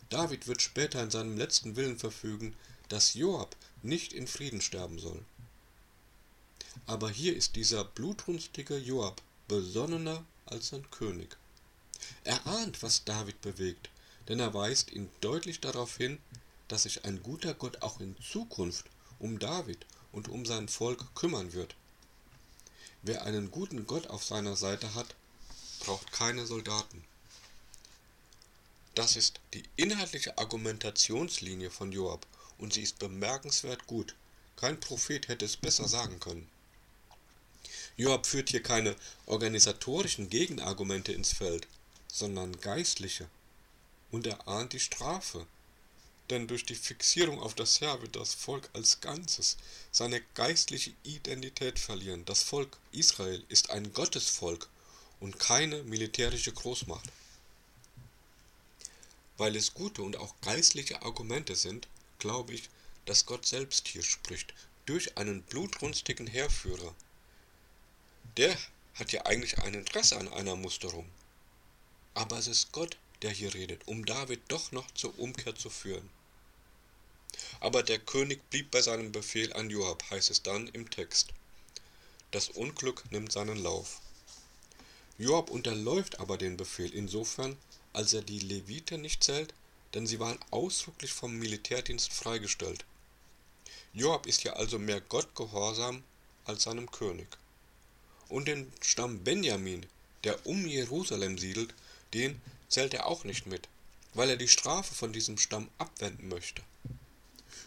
David 0.08 0.46
wird 0.46 0.62
später 0.62 1.02
in 1.02 1.10
seinem 1.10 1.36
letzten 1.36 1.76
Willen 1.76 1.98
verfügen, 1.98 2.56
dass 2.88 3.12
Joab 3.12 3.54
nicht 3.82 4.14
in 4.14 4.26
Frieden 4.26 4.62
sterben 4.62 4.98
soll. 4.98 5.22
Aber 6.86 7.10
hier 7.10 7.36
ist 7.36 7.56
dieser 7.56 7.84
blutrünstige 7.84 8.78
Joab 8.78 9.20
besonnener 9.46 10.24
als 10.46 10.68
sein 10.68 10.90
König. 10.90 11.36
Er 12.24 12.46
ahnt, 12.46 12.82
was 12.82 13.04
David 13.04 13.42
bewegt, 13.42 13.90
denn 14.28 14.40
er 14.40 14.54
weist 14.54 14.90
ihn 14.90 15.10
deutlich 15.20 15.60
darauf 15.60 15.98
hin, 15.98 16.18
dass 16.68 16.84
sich 16.84 17.04
ein 17.04 17.22
guter 17.22 17.52
Gott 17.52 17.82
auch 17.82 18.00
in 18.00 18.16
Zukunft 18.22 18.86
um 19.18 19.38
David 19.38 19.84
und 20.12 20.28
um 20.28 20.46
sein 20.46 20.70
Volk 20.70 21.14
kümmern 21.14 21.52
wird. 21.52 21.76
Wer 23.06 23.26
einen 23.26 23.50
guten 23.50 23.86
Gott 23.86 24.06
auf 24.06 24.24
seiner 24.24 24.56
Seite 24.56 24.94
hat, 24.94 25.14
braucht 25.80 26.10
keine 26.10 26.46
Soldaten. 26.46 27.04
Das 28.94 29.14
ist 29.14 29.40
die 29.52 29.62
inhaltliche 29.76 30.38
Argumentationslinie 30.38 31.70
von 31.70 31.92
Joab 31.92 32.26
und 32.56 32.72
sie 32.72 32.80
ist 32.80 32.98
bemerkenswert 32.98 33.86
gut. 33.86 34.14
Kein 34.56 34.80
Prophet 34.80 35.28
hätte 35.28 35.44
es 35.44 35.58
besser 35.58 35.86
sagen 35.86 36.18
können. 36.18 36.48
Joab 37.98 38.24
führt 38.26 38.48
hier 38.48 38.62
keine 38.62 38.96
organisatorischen 39.26 40.30
Gegenargumente 40.30 41.12
ins 41.12 41.34
Feld, 41.34 41.68
sondern 42.10 42.58
geistliche. 42.58 43.28
Und 44.12 44.26
er 44.26 44.48
ahnt 44.48 44.72
die 44.72 44.80
Strafe. 44.80 45.46
Denn 46.30 46.46
durch 46.46 46.64
die 46.64 46.74
Fixierung 46.74 47.38
auf 47.38 47.54
das 47.54 47.80
Herr 47.80 48.00
wird 48.00 48.16
das 48.16 48.32
Volk 48.34 48.70
als 48.72 49.00
Ganzes 49.00 49.58
seine 49.90 50.22
geistliche 50.34 50.92
Identität 51.02 51.78
verlieren. 51.78 52.24
Das 52.24 52.42
Volk 52.42 52.78
Israel 52.92 53.44
ist 53.48 53.70
ein 53.70 53.92
Gottesvolk 53.92 54.68
und 55.20 55.38
keine 55.38 55.82
militärische 55.82 56.52
Großmacht. 56.52 57.10
Weil 59.36 59.56
es 59.56 59.74
gute 59.74 60.02
und 60.02 60.16
auch 60.16 60.34
geistliche 60.40 61.02
Argumente 61.02 61.56
sind, 61.56 61.88
glaube 62.18 62.54
ich, 62.54 62.70
dass 63.04 63.26
Gott 63.26 63.46
selbst 63.46 63.88
hier 63.88 64.02
spricht, 64.02 64.54
durch 64.86 65.18
einen 65.18 65.42
blutrünstigen 65.42 66.26
Heerführer. 66.26 66.94
Der 68.36 68.56
hat 68.94 69.12
ja 69.12 69.26
eigentlich 69.26 69.58
ein 69.58 69.74
Interesse 69.74 70.16
an 70.16 70.28
einer 70.28 70.56
Musterung. 70.56 71.08
Aber 72.14 72.38
es 72.38 72.46
ist 72.46 72.72
Gott, 72.72 72.96
der 73.24 73.32
hier 73.32 73.54
redet, 73.54 73.80
um 73.88 74.04
David 74.04 74.42
doch 74.48 74.70
noch 74.70 74.90
zur 74.90 75.18
Umkehr 75.18 75.54
zu 75.54 75.70
führen. 75.70 76.10
Aber 77.58 77.82
der 77.82 77.98
König 77.98 78.42
blieb 78.50 78.70
bei 78.70 78.82
seinem 78.82 79.12
Befehl 79.12 79.50
an 79.54 79.70
Joab, 79.70 80.04
heißt 80.10 80.28
es 80.28 80.42
dann 80.42 80.68
im 80.68 80.90
Text. 80.90 81.30
Das 82.32 82.50
Unglück 82.50 83.10
nimmt 83.10 83.32
seinen 83.32 83.56
Lauf. 83.62 84.02
Joab 85.16 85.50
unterläuft 85.50 86.20
aber 86.20 86.36
den 86.36 86.58
Befehl 86.58 86.92
insofern, 86.92 87.56
als 87.94 88.12
er 88.12 88.20
die 88.20 88.40
Leviten 88.40 89.00
nicht 89.00 89.24
zählt, 89.24 89.54
denn 89.94 90.06
sie 90.06 90.20
waren 90.20 90.38
ausdrücklich 90.50 91.12
vom 91.12 91.34
Militärdienst 91.38 92.12
freigestellt. 92.12 92.84
Joab 93.94 94.26
ist 94.26 94.44
ja 94.44 94.52
also 94.52 94.78
mehr 94.78 95.00
Gott 95.00 95.34
gehorsam 95.34 96.04
als 96.44 96.64
seinem 96.64 96.90
König. 96.90 97.28
Und 98.28 98.48
den 98.48 98.70
Stamm 98.82 99.24
Benjamin, 99.24 99.86
der 100.24 100.44
um 100.46 100.66
Jerusalem 100.66 101.38
siedelt, 101.38 101.72
den 102.12 102.42
zählt 102.68 102.94
er 102.94 103.06
auch 103.06 103.24
nicht 103.24 103.46
mit, 103.46 103.68
weil 104.14 104.30
er 104.30 104.36
die 104.36 104.48
Strafe 104.48 104.94
von 104.94 105.12
diesem 105.12 105.38
Stamm 105.38 105.68
abwenden 105.78 106.28
möchte. 106.28 106.62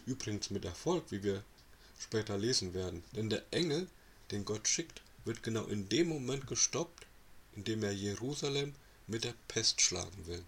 Übrigens 0.06 0.50
mit 0.50 0.64
Erfolg, 0.64 1.04
wie 1.10 1.22
wir 1.22 1.42
später 1.98 2.38
lesen 2.38 2.74
werden, 2.74 3.04
denn 3.12 3.30
der 3.30 3.44
Engel, 3.50 3.88
den 4.30 4.44
Gott 4.44 4.68
schickt, 4.68 5.02
wird 5.24 5.42
genau 5.42 5.64
in 5.64 5.88
dem 5.88 6.08
Moment 6.08 6.46
gestoppt, 6.46 7.06
in 7.54 7.64
dem 7.64 7.82
er 7.82 7.92
Jerusalem 7.92 8.74
mit 9.06 9.24
der 9.24 9.34
Pest 9.48 9.80
schlagen 9.80 10.26
will. 10.26 10.44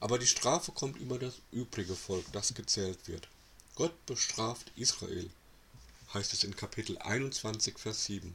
Aber 0.00 0.18
die 0.18 0.26
Strafe 0.26 0.72
kommt 0.72 0.98
über 0.98 1.18
das 1.18 1.34
übrige 1.50 1.96
Volk, 1.96 2.24
das 2.32 2.54
gezählt 2.54 3.06
wird. 3.06 3.28
Gott 3.74 4.06
bestraft 4.06 4.70
Israel, 4.76 5.30
heißt 6.12 6.32
es 6.32 6.44
in 6.44 6.54
Kapitel 6.54 6.98
21, 6.98 7.78
Vers 7.78 8.04
7. 8.04 8.34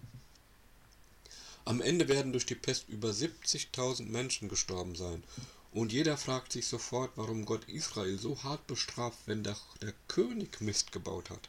Am 1.70 1.82
Ende 1.82 2.08
werden 2.08 2.32
durch 2.32 2.48
die 2.48 2.56
Pest 2.56 2.90
über 2.90 3.12
70.000 3.12 4.06
Menschen 4.06 4.50
gestorben 4.50 4.96
sein. 4.96 5.24
Und 5.72 5.94
jeder 5.94 6.18
fragt 6.18 6.52
sich 6.52 6.66
sofort, 6.66 7.12
warum 7.16 7.46
Gott 7.46 7.70
Israel 7.70 8.18
so 8.18 8.42
hart 8.42 8.66
bestraft, 8.66 9.20
wenn 9.28 9.44
der, 9.44 9.56
der 9.80 9.94
König 10.08 10.62
Mist 10.62 10.92
gebaut 10.92 11.30
hat. 11.30 11.48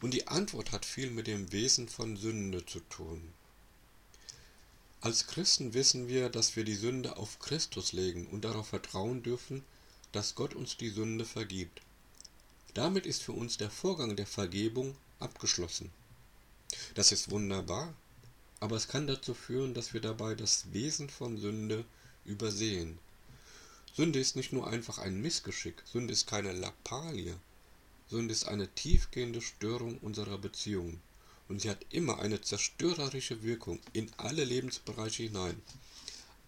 Und 0.00 0.14
die 0.14 0.26
Antwort 0.26 0.72
hat 0.72 0.84
viel 0.84 1.12
mit 1.12 1.28
dem 1.28 1.52
Wesen 1.52 1.88
von 1.88 2.16
Sünde 2.16 2.66
zu 2.66 2.80
tun. 2.80 3.22
Als 5.00 5.28
Christen 5.28 5.72
wissen 5.72 6.08
wir, 6.08 6.28
dass 6.28 6.56
wir 6.56 6.64
die 6.64 6.74
Sünde 6.74 7.18
auf 7.18 7.38
Christus 7.38 7.92
legen 7.92 8.26
und 8.26 8.44
darauf 8.44 8.66
vertrauen 8.66 9.22
dürfen, 9.22 9.62
dass 10.10 10.34
Gott 10.34 10.56
uns 10.56 10.76
die 10.76 10.90
Sünde 10.90 11.24
vergibt. 11.24 11.82
Damit 12.74 13.06
ist 13.06 13.22
für 13.22 13.32
uns 13.32 13.58
der 13.58 13.70
Vorgang 13.70 14.16
der 14.16 14.26
Vergebung 14.26 14.96
abgeschlossen. 15.20 15.92
Das 16.94 17.12
ist 17.12 17.30
wunderbar, 17.30 17.94
aber 18.60 18.76
es 18.76 18.88
kann 18.88 19.06
dazu 19.06 19.34
führen, 19.34 19.74
dass 19.74 19.94
wir 19.94 20.00
dabei 20.00 20.34
das 20.34 20.72
Wesen 20.72 21.08
von 21.08 21.38
Sünde 21.38 21.84
übersehen. 22.24 22.98
Sünde 23.96 24.20
ist 24.20 24.36
nicht 24.36 24.52
nur 24.52 24.68
einfach 24.68 24.98
ein 24.98 25.20
Missgeschick, 25.20 25.82
Sünde 25.90 26.12
ist 26.12 26.26
keine 26.26 26.52
Lappalie, 26.52 27.36
Sünde 28.08 28.32
ist 28.32 28.46
eine 28.46 28.68
tiefgehende 28.68 29.40
Störung 29.40 29.98
unserer 29.98 30.38
Beziehungen 30.38 31.00
und 31.48 31.60
sie 31.60 31.70
hat 31.70 31.84
immer 31.90 32.20
eine 32.20 32.40
zerstörerische 32.40 33.42
Wirkung 33.42 33.80
in 33.92 34.10
alle 34.18 34.44
Lebensbereiche 34.44 35.24
hinein. 35.24 35.60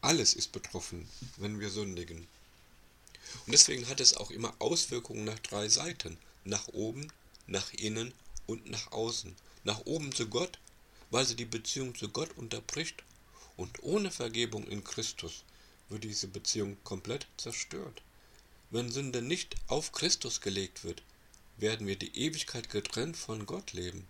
Alles 0.00 0.34
ist 0.34 0.52
betroffen, 0.52 1.08
wenn 1.38 1.58
wir 1.60 1.70
sündigen. 1.70 2.28
Und 3.46 3.52
deswegen 3.52 3.88
hat 3.88 4.00
es 4.00 4.16
auch 4.16 4.30
immer 4.30 4.54
Auswirkungen 4.58 5.24
nach 5.24 5.38
drei 5.40 5.68
Seiten. 5.68 6.18
Nach 6.44 6.68
oben, 6.68 7.08
nach 7.46 7.72
innen 7.72 8.12
und 8.46 8.68
nach 8.70 8.92
außen. 8.92 9.34
Nach 9.64 9.86
oben 9.86 10.12
zu 10.12 10.28
Gott, 10.28 10.58
weil 11.12 11.26
sie 11.26 11.36
die 11.36 11.44
Beziehung 11.44 11.94
zu 11.94 12.08
Gott 12.08 12.36
unterbricht. 12.36 13.04
Und 13.56 13.82
ohne 13.82 14.10
Vergebung 14.10 14.66
in 14.66 14.82
Christus 14.82 15.44
wird 15.90 16.04
diese 16.04 16.26
Beziehung 16.26 16.78
komplett 16.84 17.26
zerstört. 17.36 18.02
Wenn 18.70 18.90
Sünde 18.90 19.20
nicht 19.20 19.54
auf 19.68 19.92
Christus 19.92 20.40
gelegt 20.40 20.84
wird, 20.84 21.02
werden 21.58 21.86
wir 21.86 21.96
die 21.96 22.16
Ewigkeit 22.16 22.70
getrennt 22.70 23.18
von 23.18 23.44
Gott 23.44 23.74
leben. 23.74 24.06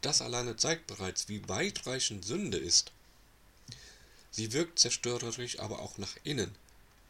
Das 0.00 0.22
alleine 0.22 0.56
zeigt 0.56 0.86
bereits, 0.86 1.28
wie 1.28 1.48
weitreichend 1.48 2.24
Sünde 2.24 2.58
ist. 2.58 2.92
Sie 4.30 4.52
wirkt 4.52 4.78
zerstörerisch 4.78 5.58
aber 5.58 5.80
auch 5.80 5.98
nach 5.98 6.16
innen, 6.22 6.54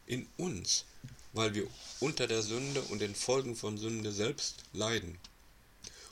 in 0.07 0.27
uns, 0.37 0.85
weil 1.33 1.53
wir 1.53 1.67
unter 1.99 2.25
der 2.25 2.41
Sünde 2.41 2.81
und 2.83 2.99
den 2.99 3.13
Folgen 3.13 3.55
von 3.55 3.77
Sünde 3.77 4.11
selbst 4.11 4.63
leiden. 4.73 5.19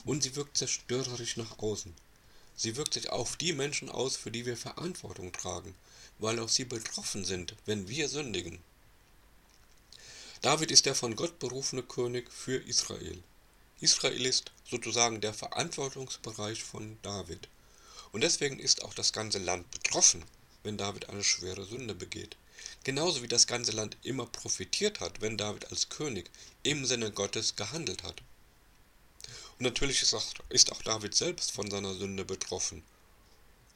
Und 0.04 0.22
sie 0.22 0.36
wirkt 0.36 0.56
zerstörerisch 0.56 1.36
nach 1.36 1.58
außen. 1.58 1.94
Sie 2.56 2.76
wirkt 2.76 2.94
sich 2.94 3.10
auf 3.10 3.36
die 3.36 3.52
Menschen 3.52 3.88
aus, 3.88 4.16
für 4.16 4.30
die 4.30 4.46
wir 4.46 4.56
Verantwortung 4.56 5.32
tragen, 5.32 5.74
weil 6.18 6.38
auch 6.38 6.48
sie 6.48 6.64
betroffen 6.64 7.24
sind, 7.24 7.54
wenn 7.66 7.88
wir 7.88 8.08
sündigen. 8.08 8.58
David 10.42 10.70
ist 10.70 10.86
der 10.86 10.94
von 10.94 11.16
Gott 11.16 11.38
berufene 11.38 11.82
König 11.82 12.30
für 12.30 12.56
Israel. 12.56 13.22
Israel 13.80 14.26
ist 14.26 14.52
sozusagen 14.68 15.20
der 15.20 15.34
Verantwortungsbereich 15.34 16.62
von 16.62 16.98
David. 17.02 17.48
Und 18.12 18.20
deswegen 18.20 18.58
ist 18.58 18.84
auch 18.84 18.94
das 18.94 19.12
ganze 19.12 19.38
Land 19.38 19.70
betroffen, 19.70 20.24
wenn 20.62 20.78
David 20.78 21.08
eine 21.08 21.24
schwere 21.24 21.64
Sünde 21.64 21.94
begeht. 21.94 22.36
Genauso 22.84 23.22
wie 23.22 23.28
das 23.28 23.46
ganze 23.46 23.72
Land 23.72 23.96
immer 24.02 24.26
profitiert 24.26 25.00
hat, 25.00 25.20
wenn 25.20 25.36
David 25.36 25.70
als 25.70 25.88
König 25.88 26.30
im 26.62 26.84
Sinne 26.86 27.10
Gottes 27.10 27.56
gehandelt 27.56 28.02
hat. 28.02 28.22
Natürlich 29.64 30.02
ist 30.02 30.12
auch, 30.12 30.26
ist 30.50 30.72
auch 30.72 30.82
David 30.82 31.14
selbst 31.14 31.50
von 31.50 31.70
seiner 31.70 31.94
Sünde 31.94 32.26
betroffen. 32.26 32.82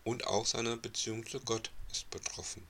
Und 0.05 0.27
auch 0.27 0.45
seine 0.45 0.77
Beziehung 0.77 1.27
zu 1.27 1.41
Gott 1.41 1.71
ist 1.91 2.11
betroffen. 2.11 2.63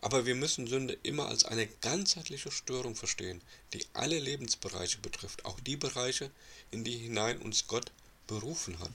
Aber 0.00 0.24
wir 0.24 0.34
müssen 0.34 0.66
Sünde 0.66 0.96
immer 1.02 1.28
als 1.28 1.44
eine 1.44 1.66
ganzheitliche 1.66 2.50
Störung 2.50 2.96
verstehen, 2.96 3.42
die 3.74 3.84
alle 3.92 4.18
Lebensbereiche 4.18 4.96
betrifft, 4.96 5.44
auch 5.44 5.60
die 5.60 5.76
Bereiche, 5.76 6.30
in 6.70 6.84
die 6.84 6.96
hinein 6.96 7.38
uns 7.42 7.66
Gott 7.66 7.92
berufen 8.26 8.78
hat. 8.78 8.92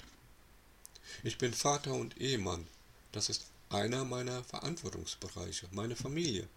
Ich 1.22 1.38
bin 1.38 1.54
Vater 1.54 1.94
und 1.94 2.18
Ehemann. 2.20 2.66
Das 3.12 3.30
ist 3.30 3.46
einer 3.70 4.04
meiner 4.04 4.44
Verantwortungsbereiche, 4.46 5.68
meine 5.70 5.96
Familie. 5.96 6.48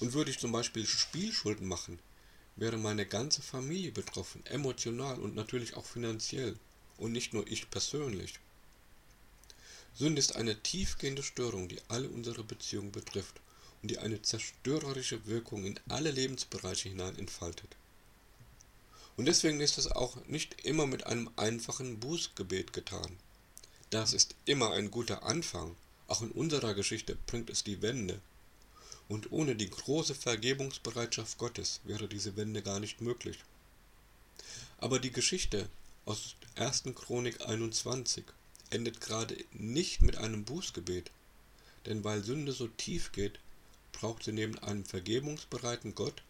Und 0.00 0.14
würde 0.14 0.30
ich 0.30 0.38
zum 0.38 0.50
Beispiel 0.50 0.86
Spielschulden 0.86 1.68
machen, 1.68 1.98
wäre 2.58 2.76
meine 2.76 3.06
ganze 3.06 3.42
Familie 3.42 3.92
betroffen, 3.92 4.44
emotional 4.46 5.18
und 5.20 5.34
natürlich 5.34 5.74
auch 5.74 5.84
finanziell 5.84 6.56
und 6.96 7.12
nicht 7.12 7.32
nur 7.32 7.46
ich 7.46 7.70
persönlich. 7.70 8.34
Sünde 9.94 10.18
ist 10.18 10.36
eine 10.36 10.60
tiefgehende 10.62 11.22
Störung, 11.22 11.68
die 11.68 11.80
alle 11.88 12.08
unsere 12.08 12.44
Beziehungen 12.44 12.92
betrifft 12.92 13.40
und 13.82 13.90
die 13.90 13.98
eine 13.98 14.22
zerstörerische 14.22 15.26
Wirkung 15.26 15.64
in 15.64 15.78
alle 15.88 16.10
Lebensbereiche 16.10 16.88
hinein 16.88 17.18
entfaltet. 17.18 17.76
Und 19.16 19.26
deswegen 19.26 19.60
ist 19.60 19.78
es 19.78 19.90
auch 19.90 20.24
nicht 20.26 20.64
immer 20.64 20.86
mit 20.86 21.06
einem 21.06 21.30
einfachen 21.36 21.98
Bußgebet 21.98 22.72
getan. 22.72 23.16
Das 23.90 24.12
ist 24.12 24.34
immer 24.44 24.72
ein 24.72 24.90
guter 24.90 25.24
Anfang, 25.24 25.74
auch 26.06 26.22
in 26.22 26.30
unserer 26.30 26.74
Geschichte 26.74 27.16
bringt 27.26 27.50
es 27.50 27.64
die 27.64 27.82
Wende. 27.82 28.20
Und 29.08 29.32
ohne 29.32 29.56
die 29.56 29.70
große 29.70 30.14
Vergebungsbereitschaft 30.14 31.38
Gottes 31.38 31.80
wäre 31.84 32.08
diese 32.08 32.36
Wende 32.36 32.62
gar 32.62 32.78
nicht 32.78 33.00
möglich. 33.00 33.38
Aber 34.76 34.98
die 34.98 35.10
Geschichte 35.10 35.68
aus 36.04 36.36
1. 36.56 36.84
Chronik 36.94 37.40
21 37.40 38.24
endet 38.70 39.00
gerade 39.00 39.36
nicht 39.52 40.02
mit 40.02 40.16
einem 40.16 40.44
Bußgebet, 40.44 41.10
denn 41.86 42.04
weil 42.04 42.22
Sünde 42.22 42.52
so 42.52 42.68
tief 42.68 43.12
geht, 43.12 43.38
braucht 43.92 44.24
sie 44.24 44.32
neben 44.32 44.58
einem 44.58 44.84
vergebungsbereiten 44.84 45.94
Gott 45.94 46.22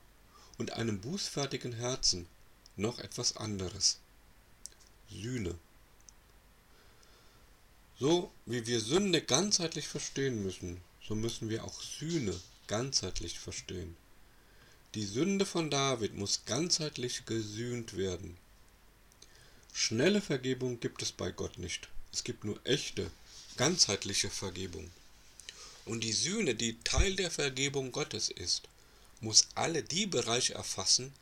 und 0.56 0.73
einem 0.73 1.00
bußfertigen 1.00 1.73
Herzen 1.73 2.26
noch 2.76 2.99
etwas 3.00 3.37
anderes. 3.37 3.99
Sühne. 5.11 5.54
So 7.99 8.30
wie 8.47 8.66
wir 8.66 8.80
Sünde 8.80 9.20
ganzheitlich 9.20 9.88
verstehen 9.88 10.42
müssen, 10.42 10.80
so 11.06 11.14
müssen 11.14 11.49
wir 11.49 11.64
auch 11.64 11.82
Sühne 11.82 12.38
ganzheitlich 12.68 13.38
verstehen. 13.38 13.96
Die 14.94 15.04
Sünde 15.04 15.44
von 15.44 15.70
David 15.70 16.14
muss 16.14 16.44
ganzheitlich 16.46 17.26
gesühnt 17.26 17.96
werden. 17.96 18.37
Schnelle 19.75 20.20
Vergebung 20.20 20.80
gibt 20.80 21.02
es 21.02 21.12
bei 21.12 21.30
Gott 21.30 21.58
nicht. 21.58 21.88
Es 22.12 22.25
gibt 22.25 22.44
nur 22.44 22.58
echte, 22.64 23.10
ganzheitliche 23.56 24.30
Vergebung. 24.30 24.90
Und 25.84 26.04
die 26.04 26.12
Sühne, 26.12 26.54
die 26.54 26.78
Teil 26.84 27.16
der 27.16 27.30
Vergebung 27.30 27.92
Gottes 27.92 28.28
ist, 28.28 28.62
muss 29.20 29.48
alle 29.54 29.82
die 29.82 30.06
Bereiche 30.06 30.54
erfassen, 30.54 31.12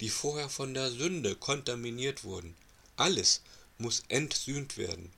die 0.00 0.10
vorher 0.10 0.48
von 0.48 0.74
der 0.74 0.90
Sünde 0.90 1.36
kontaminiert 1.36 2.24
wurden. 2.24 2.54
Alles 2.96 3.40
muss 3.78 4.02
entsühnt 4.08 4.76
werden. 4.76 5.12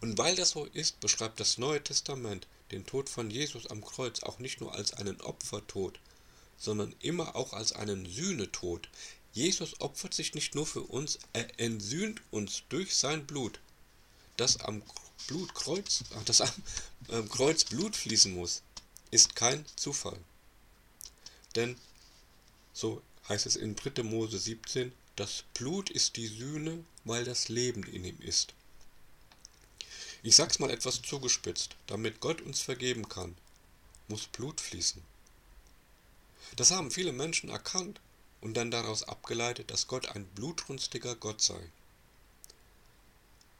Und 0.00 0.18
weil 0.18 0.36
das 0.36 0.50
so 0.50 0.66
ist, 0.66 1.00
beschreibt 1.00 1.40
das 1.40 1.58
Neue 1.58 1.82
Testament 1.82 2.46
den 2.74 2.84
Tod 2.86 3.08
von 3.08 3.30
Jesus 3.30 3.68
am 3.68 3.84
Kreuz 3.84 4.24
auch 4.24 4.40
nicht 4.40 4.60
nur 4.60 4.74
als 4.74 4.94
einen 4.94 5.20
Opfertod, 5.20 6.00
sondern 6.58 6.94
immer 7.00 7.36
auch 7.36 7.52
als 7.52 7.72
einen 7.72 8.04
Sühnetod. 8.04 8.88
Jesus 9.32 9.80
opfert 9.80 10.12
sich 10.12 10.34
nicht 10.34 10.56
nur 10.56 10.66
für 10.66 10.82
uns, 10.82 11.20
er 11.32 11.60
entsühnt 11.60 12.20
uns 12.32 12.64
durch 12.68 12.96
sein 12.96 13.26
Blut, 13.26 13.60
das 14.36 14.58
am 14.58 14.82
Blutkreuz, 15.28 16.02
das 16.24 16.40
am 16.40 17.28
Kreuz 17.28 17.64
Blut 17.64 17.94
fließen 17.94 18.34
muss, 18.34 18.62
ist 19.12 19.36
kein 19.36 19.64
Zufall. 19.76 20.18
Denn, 21.54 21.76
so 22.72 23.02
heißt 23.28 23.46
es 23.46 23.54
in 23.54 23.76
3. 23.76 24.02
Mose 24.02 24.38
17, 24.38 24.90
das 25.14 25.44
Blut 25.54 25.90
ist 25.90 26.16
die 26.16 26.26
Sühne, 26.26 26.84
weil 27.04 27.24
das 27.24 27.48
Leben 27.48 27.84
in 27.84 28.04
ihm 28.04 28.20
ist. 28.20 28.52
Ich 30.26 30.36
sag's 30.36 30.58
mal 30.58 30.70
etwas 30.70 31.02
zugespitzt, 31.02 31.76
damit 31.86 32.20
Gott 32.20 32.40
uns 32.40 32.62
vergeben 32.62 33.10
kann, 33.10 33.36
muss 34.08 34.26
Blut 34.26 34.58
fließen. 34.58 35.02
Das 36.56 36.70
haben 36.70 36.90
viele 36.90 37.12
Menschen 37.12 37.50
erkannt 37.50 38.00
und 38.40 38.54
dann 38.54 38.70
daraus 38.70 39.02
abgeleitet, 39.02 39.70
dass 39.70 39.86
Gott 39.86 40.08
ein 40.08 40.24
blutrünstiger 40.28 41.14
Gott 41.14 41.42
sei. 41.42 41.60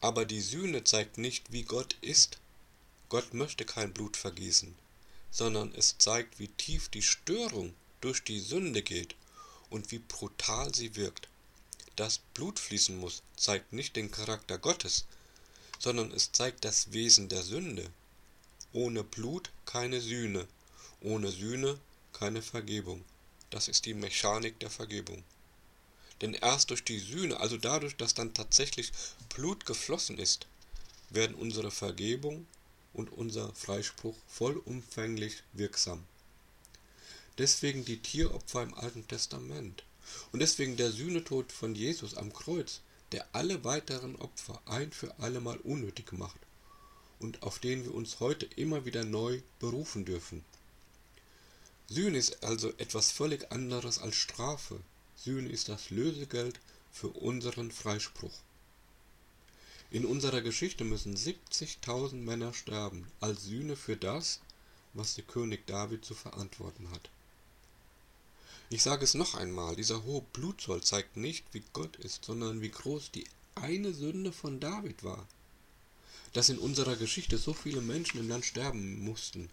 Aber 0.01 0.25
die 0.25 0.41
Sühne 0.41 0.85
zeigt 0.85 1.19
nicht, 1.19 1.53
wie 1.53 1.65
Gott 1.65 1.97
ist. 2.01 2.39
Gott 3.11 3.35
möchte 3.35 3.67
kein 3.67 3.93
Blut 3.93 4.17
vergießen, 4.17 4.75
sondern 5.31 5.71
es 5.75 5.99
zeigt, 5.99 6.39
wie 6.39 6.49
tief 6.49 6.89
die 6.89 7.03
Störung 7.03 7.75
durch 8.01 8.25
die 8.25 8.41
Sünde 8.41 8.81
geht 8.81 9.15
und 9.69 9.91
wie 9.91 9.99
brutal 9.99 10.75
sie 10.75 10.97
wirkt. 10.97 11.29
Dass 11.97 12.21
Blut 12.33 12.59
fließen 12.59 12.97
muss, 12.97 13.23
zeigt 13.37 13.75
nicht 13.75 13.97
den 13.97 14.11
Charakter 14.11 14.57
Gottes, 14.57 15.05
sondern 15.85 16.13
es 16.13 16.33
zeigt 16.33 16.65
das 16.65 16.95
Wesen 16.95 17.29
der 17.29 17.43
Sünde. 17.43 17.91
Ohne 18.73 19.05
Blut 19.05 19.51
keine 19.67 20.01
Sühne, 20.01 20.49
ohne 21.03 21.31
Sühne 21.31 21.79
keine 22.15 22.41
Vergebung. 22.41 23.05
Das 23.51 23.69
ist 23.69 23.85
die 23.85 23.93
Mechanik 23.93 24.59
der 24.61 24.71
Vergebung. 24.71 25.23
Denn 26.23 26.33
erst 26.33 26.71
durch 26.71 26.85
die 26.85 26.99
Sühne, 26.99 27.39
also 27.39 27.59
dadurch, 27.59 27.99
dass 27.99 28.15
dann 28.15 28.33
tatsächlich 28.33 28.93
Blut 29.35 29.67
geflossen 29.67 30.17
ist, 30.17 30.47
werden 31.11 31.37
unsere 31.37 31.71
Vergebung 31.71 32.47
und 32.95 33.13
unser 33.13 33.55
Freispruch 33.55 34.17
vollumfänglich 34.27 35.43
wirksam. 35.53 36.03
Deswegen 37.37 37.85
die 37.85 37.99
Tieropfer 37.99 38.63
im 38.63 38.73
Alten 38.73 39.07
Testament. 39.07 39.85
Und 40.33 40.41
deswegen 40.41 40.79
der 40.79 40.93
Sühnetod 40.93 41.53
von 41.53 41.75
Jesus 41.75 42.17
am 42.17 42.33
Kreuz, 42.33 42.81
der 43.15 43.29
alle 43.31 43.63
weiteren 43.63 44.17
Opfer 44.17 44.61
ein 44.67 44.91
für 44.91 45.21
allemal 45.21 45.59
unnötig 45.59 46.11
macht 46.11 46.41
und 47.21 47.45
auf 47.45 47.61
den 47.61 47.85
wir 47.85 47.95
uns 47.95 48.19
heute 48.19 48.45
immer 48.57 48.87
wieder 48.87 49.05
neu 49.05 49.41
berufen 49.61 50.05
dürfen. 50.05 50.45
Sühne 51.87 52.19
ist 52.19 52.43
also 52.43 52.71
etwas 52.77 53.13
völlig 53.13 53.53
anderes 53.53 54.01
als 54.01 54.17
Strafe. 54.17 54.81
Sühne 55.15 55.49
ist 55.49 55.69
das 55.69 55.91
Lösegeld 55.91 56.59
für 56.91 57.07
unseren 57.07 57.71
Freispruch. 57.71 58.37
In 59.93 60.07
unserer 60.07 60.41
Geschichte 60.41 60.83
müssen 60.83 61.15
70.000 61.15 62.17
Männer 62.17 62.53
sterben 62.53 63.07
als 63.21 63.45
Sühne 63.45 63.77
für 63.77 63.97
das, 63.97 64.41
was 64.93 65.15
der 65.15 65.23
König 65.23 65.69
David 65.69 66.05
zu 66.05 66.15
verantworten 66.15 66.91
hat. 66.91 67.11
Ich 68.75 68.83
sage 68.83 69.05
es 69.05 69.15
noch 69.15 69.37
einmal, 69.37 69.77
dieser 69.77 70.03
hohe 70.03 70.23
Blutzoll 70.33 70.83
zeigt 70.83 71.17
nicht, 71.17 71.45
wie 71.53 71.63
Gott 71.73 71.95
ist, 71.95 72.25
sondern 72.25 72.61
wie 72.61 72.73
groß 72.73 73.13
die 73.13 73.25
eine 73.55 73.95
Sünde 73.95 74.33
von 74.33 74.59
David 74.59 75.05
war. 75.05 75.29
Dass 76.33 76.49
in 76.49 76.59
unserer 76.59 76.97
Geschichte 76.97 77.39
so 77.39 77.55
viele 77.55 77.81
Menschen 77.81 78.19
im 78.19 78.29
Land 78.29 78.45
sterben 78.45 78.99
mussten, 79.05 79.49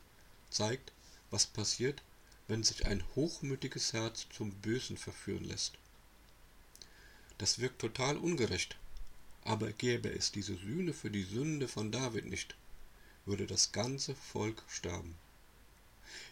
zeigt, 0.49 0.91
was 1.29 1.45
passiert, 1.45 2.01
wenn 2.47 2.63
sich 2.63 2.87
ein 2.87 3.03
hochmütiges 3.13 3.93
Herz 3.93 4.25
zum 4.35 4.53
Bösen 4.53 4.97
verführen 4.97 5.43
lässt. 5.43 5.73
Das 7.37 7.59
wirkt 7.59 7.77
total 7.77 8.17
ungerecht, 8.17 8.75
aber 9.43 9.71
gäbe 9.71 10.09
es 10.09 10.31
diese 10.31 10.55
Sühne 10.55 10.95
für 10.95 11.11
die 11.11 11.25
Sünde 11.25 11.67
von 11.67 11.91
David 11.91 12.25
nicht, 12.25 12.55
würde 13.27 13.45
das 13.45 13.71
ganze 13.71 14.15
Volk 14.15 14.63
sterben. 14.67 15.13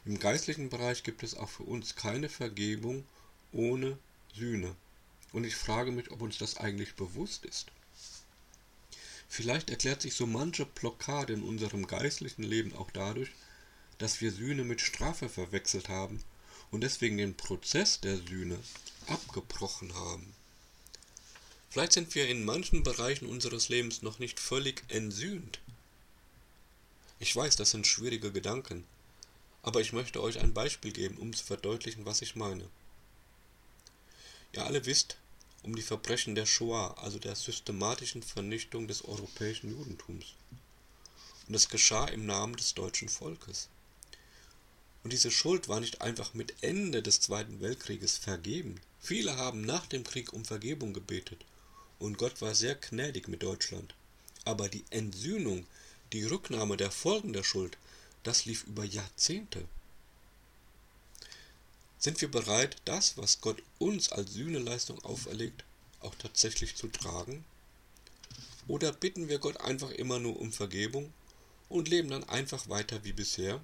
Im 0.05 0.19
geistlichen 0.19 0.69
Bereich 0.69 1.03
gibt 1.03 1.23
es 1.23 1.35
auch 1.35 1.49
für 1.49 1.63
uns 1.63 1.95
keine 1.95 2.29
Vergebung 2.29 3.05
ohne 3.51 3.97
Sühne. 4.35 4.75
Und 5.31 5.43
ich 5.43 5.55
frage 5.55 5.91
mich, 5.91 6.11
ob 6.11 6.21
uns 6.21 6.37
das 6.37 6.57
eigentlich 6.57 6.95
bewusst 6.95 7.45
ist. 7.45 7.67
Vielleicht 9.27 9.69
erklärt 9.69 10.01
sich 10.01 10.15
so 10.15 10.25
manche 10.25 10.65
Blockade 10.65 11.33
in 11.33 11.43
unserem 11.43 11.85
geistlichen 11.85 12.43
Leben 12.43 12.75
auch 12.75 12.89
dadurch, 12.91 13.29
dass 13.99 14.21
wir 14.21 14.31
Sühne 14.31 14.63
mit 14.63 14.81
Strafe 14.81 15.29
verwechselt 15.29 15.89
haben 15.89 16.23
und 16.71 16.81
deswegen 16.81 17.17
den 17.17 17.35
Prozess 17.35 17.99
der 17.99 18.17
Sühne 18.17 18.57
abgebrochen 19.07 19.93
haben. 19.93 20.33
Vielleicht 21.69 21.93
sind 21.93 22.15
wir 22.15 22.27
in 22.27 22.43
manchen 22.43 22.81
Bereichen 22.81 23.27
unseres 23.27 23.69
Lebens 23.69 24.01
noch 24.01 24.17
nicht 24.17 24.39
völlig 24.39 24.83
entsühnt. 24.87 25.59
Ich 27.19 27.35
weiß, 27.35 27.55
das 27.57 27.71
sind 27.71 27.85
schwierige 27.85 28.31
Gedanken, 28.31 28.85
aber 29.69 29.81
ich 29.81 29.93
möchte 29.93 30.23
euch 30.23 30.39
ein 30.39 30.51
Beispiel 30.51 30.91
geben, 30.91 31.17
um 31.17 31.31
zu 31.31 31.45
verdeutlichen, 31.45 32.03
was 32.03 32.23
ich 32.23 32.35
meine. 32.35 32.67
Ihr 34.51 34.65
alle 34.65 34.87
wisst 34.87 35.17
um 35.61 35.75
die 35.75 35.83
Verbrechen 35.83 36.33
der 36.33 36.47
Shoah, 36.47 36.97
also 36.97 37.19
der 37.19 37.35
systematischen 37.35 38.23
Vernichtung 38.23 38.87
des 38.87 39.05
europäischen 39.05 39.69
Judentums. 39.69 40.33
Und 41.47 41.53
es 41.53 41.69
geschah 41.69 42.07
im 42.07 42.25
Namen 42.25 42.55
des 42.55 42.73
deutschen 42.73 43.09
Volkes. 43.09 43.69
Und 45.03 45.13
diese 45.13 45.29
Schuld 45.29 45.69
war 45.69 45.79
nicht 45.79 46.01
einfach 46.01 46.33
mit 46.33 46.63
Ende 46.63 47.03
des 47.03 47.21
Zweiten 47.21 47.61
Weltkrieges 47.61 48.17
vergeben. 48.17 48.81
Viele 48.99 49.37
haben 49.37 49.61
nach 49.61 49.85
dem 49.85 50.03
Krieg 50.03 50.33
um 50.33 50.45
Vergebung 50.45 50.93
gebetet. 50.93 51.45
Und 51.99 52.17
Gott 52.17 52.41
war 52.41 52.55
sehr 52.55 52.73
gnädig 52.73 53.27
mit 53.27 53.43
Deutschland. 53.43 53.93
Aber 54.45 54.67
die 54.67 54.85
Entsühnung, 54.89 55.67
die 56.11 56.23
Rücknahme 56.23 56.75
der 56.75 56.89
Folgen 56.89 57.33
der 57.33 57.43
Schuld, 57.43 57.77
das 58.23 58.45
lief 58.45 58.63
über 58.65 58.83
Jahrzehnte. 58.83 59.65
Sind 61.97 62.21
wir 62.21 62.31
bereit, 62.31 62.77
das, 62.85 63.17
was 63.17 63.41
Gott 63.41 63.61
uns 63.77 64.11
als 64.11 64.33
Sühneleistung 64.33 65.03
auferlegt, 65.03 65.63
auch 65.99 66.15
tatsächlich 66.15 66.75
zu 66.75 66.87
tragen? 66.87 67.43
Oder 68.67 68.93
bitten 68.93 69.27
wir 69.27 69.39
Gott 69.39 69.59
einfach 69.61 69.91
immer 69.91 70.19
nur 70.19 70.39
um 70.39 70.53
Vergebung 70.53 71.11
und 71.67 71.89
leben 71.89 72.09
dann 72.09 72.23
einfach 72.23 72.69
weiter 72.69 73.03
wie 73.03 73.13
bisher? 73.13 73.59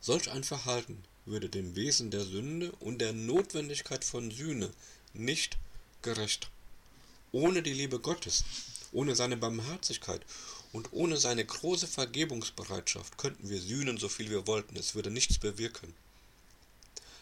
Solch 0.00 0.30
ein 0.30 0.44
Verhalten 0.44 1.02
würde 1.24 1.48
dem 1.48 1.76
Wesen 1.76 2.10
der 2.10 2.24
Sünde 2.24 2.72
und 2.80 2.98
der 2.98 3.12
Notwendigkeit 3.12 4.04
von 4.04 4.30
Sühne 4.30 4.70
nicht 5.14 5.58
gerecht. 6.02 6.50
Ohne 7.32 7.62
die 7.62 7.72
Liebe 7.72 8.00
Gottes, 8.00 8.44
ohne 8.92 9.14
seine 9.14 9.36
Barmherzigkeit 9.36 10.24
und 10.72 10.92
ohne 10.92 11.16
seine 11.16 11.44
große 11.44 11.86
Vergebungsbereitschaft 11.86 13.16
könnten 13.18 13.48
wir 13.48 13.60
sühnen, 13.60 13.96
so 13.96 14.08
viel 14.08 14.30
wir 14.30 14.46
wollten, 14.46 14.76
es 14.76 14.94
würde 14.94 15.10
nichts 15.10 15.38
bewirken. 15.38 15.94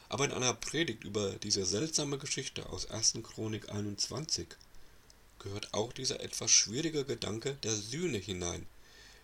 Aber 0.09 0.25
in 0.25 0.33
einer 0.33 0.55
Predigt 0.55 1.05
über 1.05 1.33
diese 1.33 1.65
seltsame 1.67 2.19
Geschichte 2.19 2.69
aus 2.71 2.91
1. 2.91 3.15
Chronik 3.23 3.71
21 3.71 4.49
gehört 5.39 5.75
auch 5.75 5.93
dieser 5.93 6.21
etwas 6.21 6.51
schwierige 6.51 7.05
Gedanke 7.05 7.55
der 7.63 7.75
Sühne 7.75 8.19
hinein, 8.19 8.67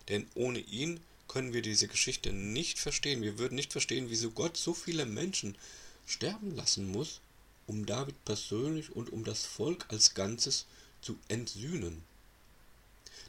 denn 0.09 0.27
ohne 0.35 0.59
ihn 0.59 0.99
können 1.27 1.53
wir 1.53 1.61
diese 1.61 1.87
Geschichte 1.87 2.31
nicht 2.31 2.79
verstehen. 2.79 3.21
Wir 3.21 3.39
würden 3.39 3.55
nicht 3.55 3.71
verstehen, 3.71 4.09
wieso 4.09 4.31
Gott 4.31 4.57
so 4.57 4.73
viele 4.73 5.05
Menschen 5.05 5.57
sterben 6.05 6.55
lassen 6.55 6.91
muss, 6.91 7.21
um 7.65 7.85
David 7.85 8.23
persönlich 8.25 8.91
und 8.91 9.11
um 9.11 9.23
das 9.23 9.45
Volk 9.45 9.85
als 9.89 10.13
Ganzes 10.13 10.65
zu 11.01 11.17
entsühnen. 11.29 12.03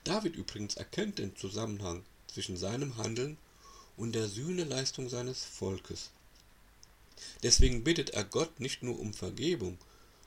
David 0.04 0.36
übrigens 0.36 0.74
erkennt 0.74 1.18
den 1.18 1.34
Zusammenhang 1.34 2.04
zwischen 2.26 2.56
seinem 2.56 2.96
Handeln 2.98 3.38
und 3.96 4.14
der 4.14 4.28
Sühneleistung 4.28 5.08
seines 5.08 5.42
Volkes. 5.42 6.10
Deswegen 7.42 7.84
bittet 7.84 8.10
er 8.10 8.24
Gott 8.24 8.60
nicht 8.60 8.82
nur 8.82 8.98
um 8.98 9.14
Vergebung, 9.14 9.78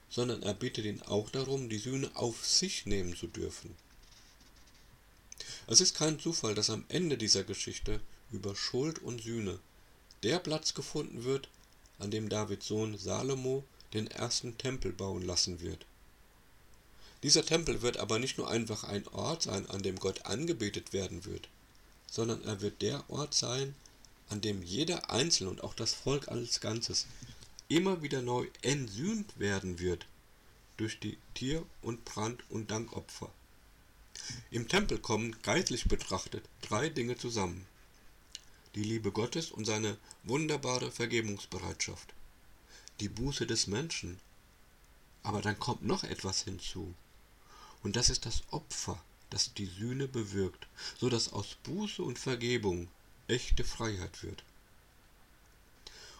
sondern 0.09 0.41
er 0.41 0.53
bittet 0.53 0.85
ihn 0.85 1.01
auch 1.03 1.29
darum, 1.29 1.69
die 1.69 1.77
Sühne 1.77 2.09
auf 2.15 2.45
sich 2.45 2.85
nehmen 2.85 3.15
zu 3.15 3.27
dürfen. 3.27 3.75
Es 5.67 5.81
ist 5.81 5.95
kein 5.95 6.19
Zufall, 6.19 6.55
dass 6.55 6.69
am 6.69 6.85
Ende 6.87 7.17
dieser 7.17 7.43
Geschichte 7.43 7.99
über 8.31 8.55
Schuld 8.55 8.99
und 8.99 9.21
Sühne 9.21 9.59
der 10.23 10.39
Platz 10.39 10.73
gefunden 10.73 11.23
wird, 11.23 11.49
an 11.99 12.09
dem 12.09 12.29
Davids 12.29 12.67
Sohn 12.67 12.97
Salomo 12.97 13.63
den 13.93 14.07
ersten 14.07 14.57
Tempel 14.57 14.91
bauen 14.93 15.23
lassen 15.23 15.59
wird. 15.61 15.85
Dieser 17.23 17.45
Tempel 17.45 17.81
wird 17.81 17.97
aber 17.97 18.19
nicht 18.19 18.37
nur 18.37 18.49
einfach 18.49 18.83
ein 18.83 19.07
Ort 19.07 19.43
sein, 19.43 19.67
an 19.69 19.81
dem 19.81 19.97
Gott 19.97 20.25
angebetet 20.25 20.93
werden 20.93 21.25
wird, 21.25 21.49
sondern 22.09 22.43
er 22.43 22.61
wird 22.61 22.81
der 22.81 23.09
Ort 23.09 23.33
sein, 23.33 23.75
an 24.29 24.41
dem 24.41 24.61
jeder 24.61 25.09
Einzelne 25.09 25.49
und 25.49 25.63
auch 25.63 25.73
das 25.73 25.93
Volk 25.93 26.27
als 26.27 26.59
Ganzes 26.59 27.07
immer 27.69 28.01
wieder 28.01 28.21
neu 28.21 28.47
entsühnt 28.61 29.39
werden 29.39 29.79
wird 29.79 30.05
durch 30.77 30.99
die 30.99 31.17
Tier- 31.33 31.65
und 31.81 32.05
Brand- 32.05 32.43
und 32.49 32.69
Dankopfer. 32.69 33.31
Im 34.51 34.67
Tempel 34.67 34.99
kommen 34.99 35.35
geistlich 35.41 35.85
betrachtet 35.85 36.43
drei 36.61 36.89
Dinge 36.89 37.17
zusammen. 37.17 37.65
Die 38.75 38.83
Liebe 38.83 39.11
Gottes 39.11 39.51
und 39.51 39.65
seine 39.65 39.97
wunderbare 40.23 40.91
Vergebungsbereitschaft. 40.91 42.13
die 42.99 43.09
Buße 43.09 43.45
des 43.45 43.67
Menschen. 43.67 44.19
Aber 45.23 45.41
dann 45.41 45.59
kommt 45.59 45.83
noch 45.83 46.03
etwas 46.03 46.43
hinzu. 46.43 46.93
Und 47.87 47.95
das 47.95 48.09
ist 48.09 48.25
das 48.25 48.43
Opfer, 48.51 49.01
das 49.29 49.53
die 49.53 49.65
Sühne 49.65 50.09
bewirkt, 50.09 50.67
so 50.99 51.07
dass 51.07 51.31
aus 51.31 51.55
Buße 51.63 52.03
und 52.03 52.19
Vergebung 52.19 52.89
echte 53.29 53.63
Freiheit 53.63 54.23
wird. 54.23 54.43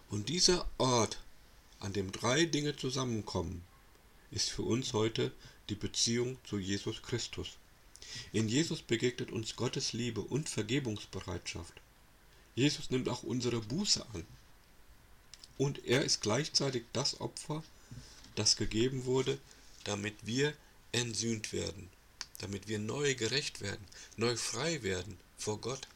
Und 0.09 0.29
dieser 0.29 0.65
Ort, 0.77 1.19
an 1.81 1.91
dem 1.91 2.13
drei 2.13 2.45
Dinge 2.45 2.77
zusammenkommen, 2.77 3.65
ist 4.31 4.49
für 4.49 4.61
uns 4.61 4.93
heute 4.93 5.33
die 5.67 5.75
Beziehung 5.75 6.37
zu 6.45 6.57
Jesus 6.57 7.01
Christus. 7.01 7.57
In 8.31 8.47
Jesus 8.47 8.81
begegnet 8.81 9.33
uns 9.33 9.57
Gottes 9.57 9.91
Liebe 9.91 10.21
und 10.21 10.47
Vergebungsbereitschaft. 10.47 11.73
Jesus 12.55 12.91
nimmt 12.91 13.09
auch 13.09 13.23
unsere 13.23 13.59
Buße 13.59 14.05
an. 14.13 14.25
Und 15.57 15.83
er 15.83 16.05
ist 16.05 16.21
gleichzeitig 16.21 16.85
das 16.93 17.19
Opfer, 17.19 17.61
das 18.35 18.55
gegeben 18.55 19.03
wurde, 19.03 19.37
damit 19.83 20.15
wir 20.25 20.53
entsühnt 20.91 21.53
werden, 21.53 21.89
damit 22.39 22.67
wir 22.67 22.79
neu 22.79 23.15
gerecht 23.15 23.61
werden, 23.61 23.85
neu 24.15 24.35
frei 24.35 24.83
werden 24.83 25.17
vor 25.37 25.59
Gott. 25.59 25.87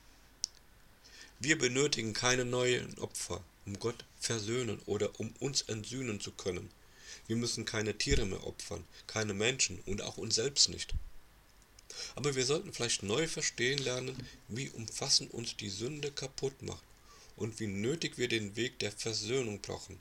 Wir 1.39 1.57
benötigen 1.57 2.13
keine 2.13 2.45
neuen 2.45 2.97
Opfer, 2.99 3.43
um 3.65 3.79
Gott 3.79 4.05
versöhnen 4.19 4.79
oder 4.85 5.19
um 5.19 5.33
uns 5.39 5.63
entsühnen 5.63 6.19
zu 6.19 6.31
können. 6.31 6.69
Wir 7.27 7.35
müssen 7.35 7.65
keine 7.65 7.97
Tiere 7.97 8.25
mehr 8.25 8.45
opfern, 8.45 8.83
keine 9.07 9.33
Menschen 9.33 9.79
und 9.85 10.01
auch 10.01 10.17
uns 10.17 10.35
selbst 10.35 10.69
nicht. 10.69 10.93
Aber 12.15 12.35
wir 12.35 12.45
sollten 12.45 12.73
vielleicht 12.73 13.03
neu 13.03 13.27
verstehen 13.27 13.79
lernen, 13.79 14.15
wie 14.47 14.69
umfassend 14.69 15.33
uns 15.33 15.55
die 15.57 15.69
Sünde 15.69 16.11
kaputt 16.11 16.61
macht 16.61 16.83
und 17.35 17.59
wie 17.59 17.67
nötig 17.67 18.17
wir 18.17 18.27
den 18.27 18.55
Weg 18.55 18.79
der 18.79 18.91
Versöhnung 18.91 19.61
brauchen, 19.61 19.99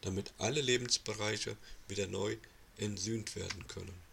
damit 0.00 0.32
alle 0.38 0.60
Lebensbereiche 0.60 1.56
wieder 1.86 2.06
neu 2.06 2.36
entsühnt 2.76 3.36
werden 3.36 3.66
können. 3.66 4.07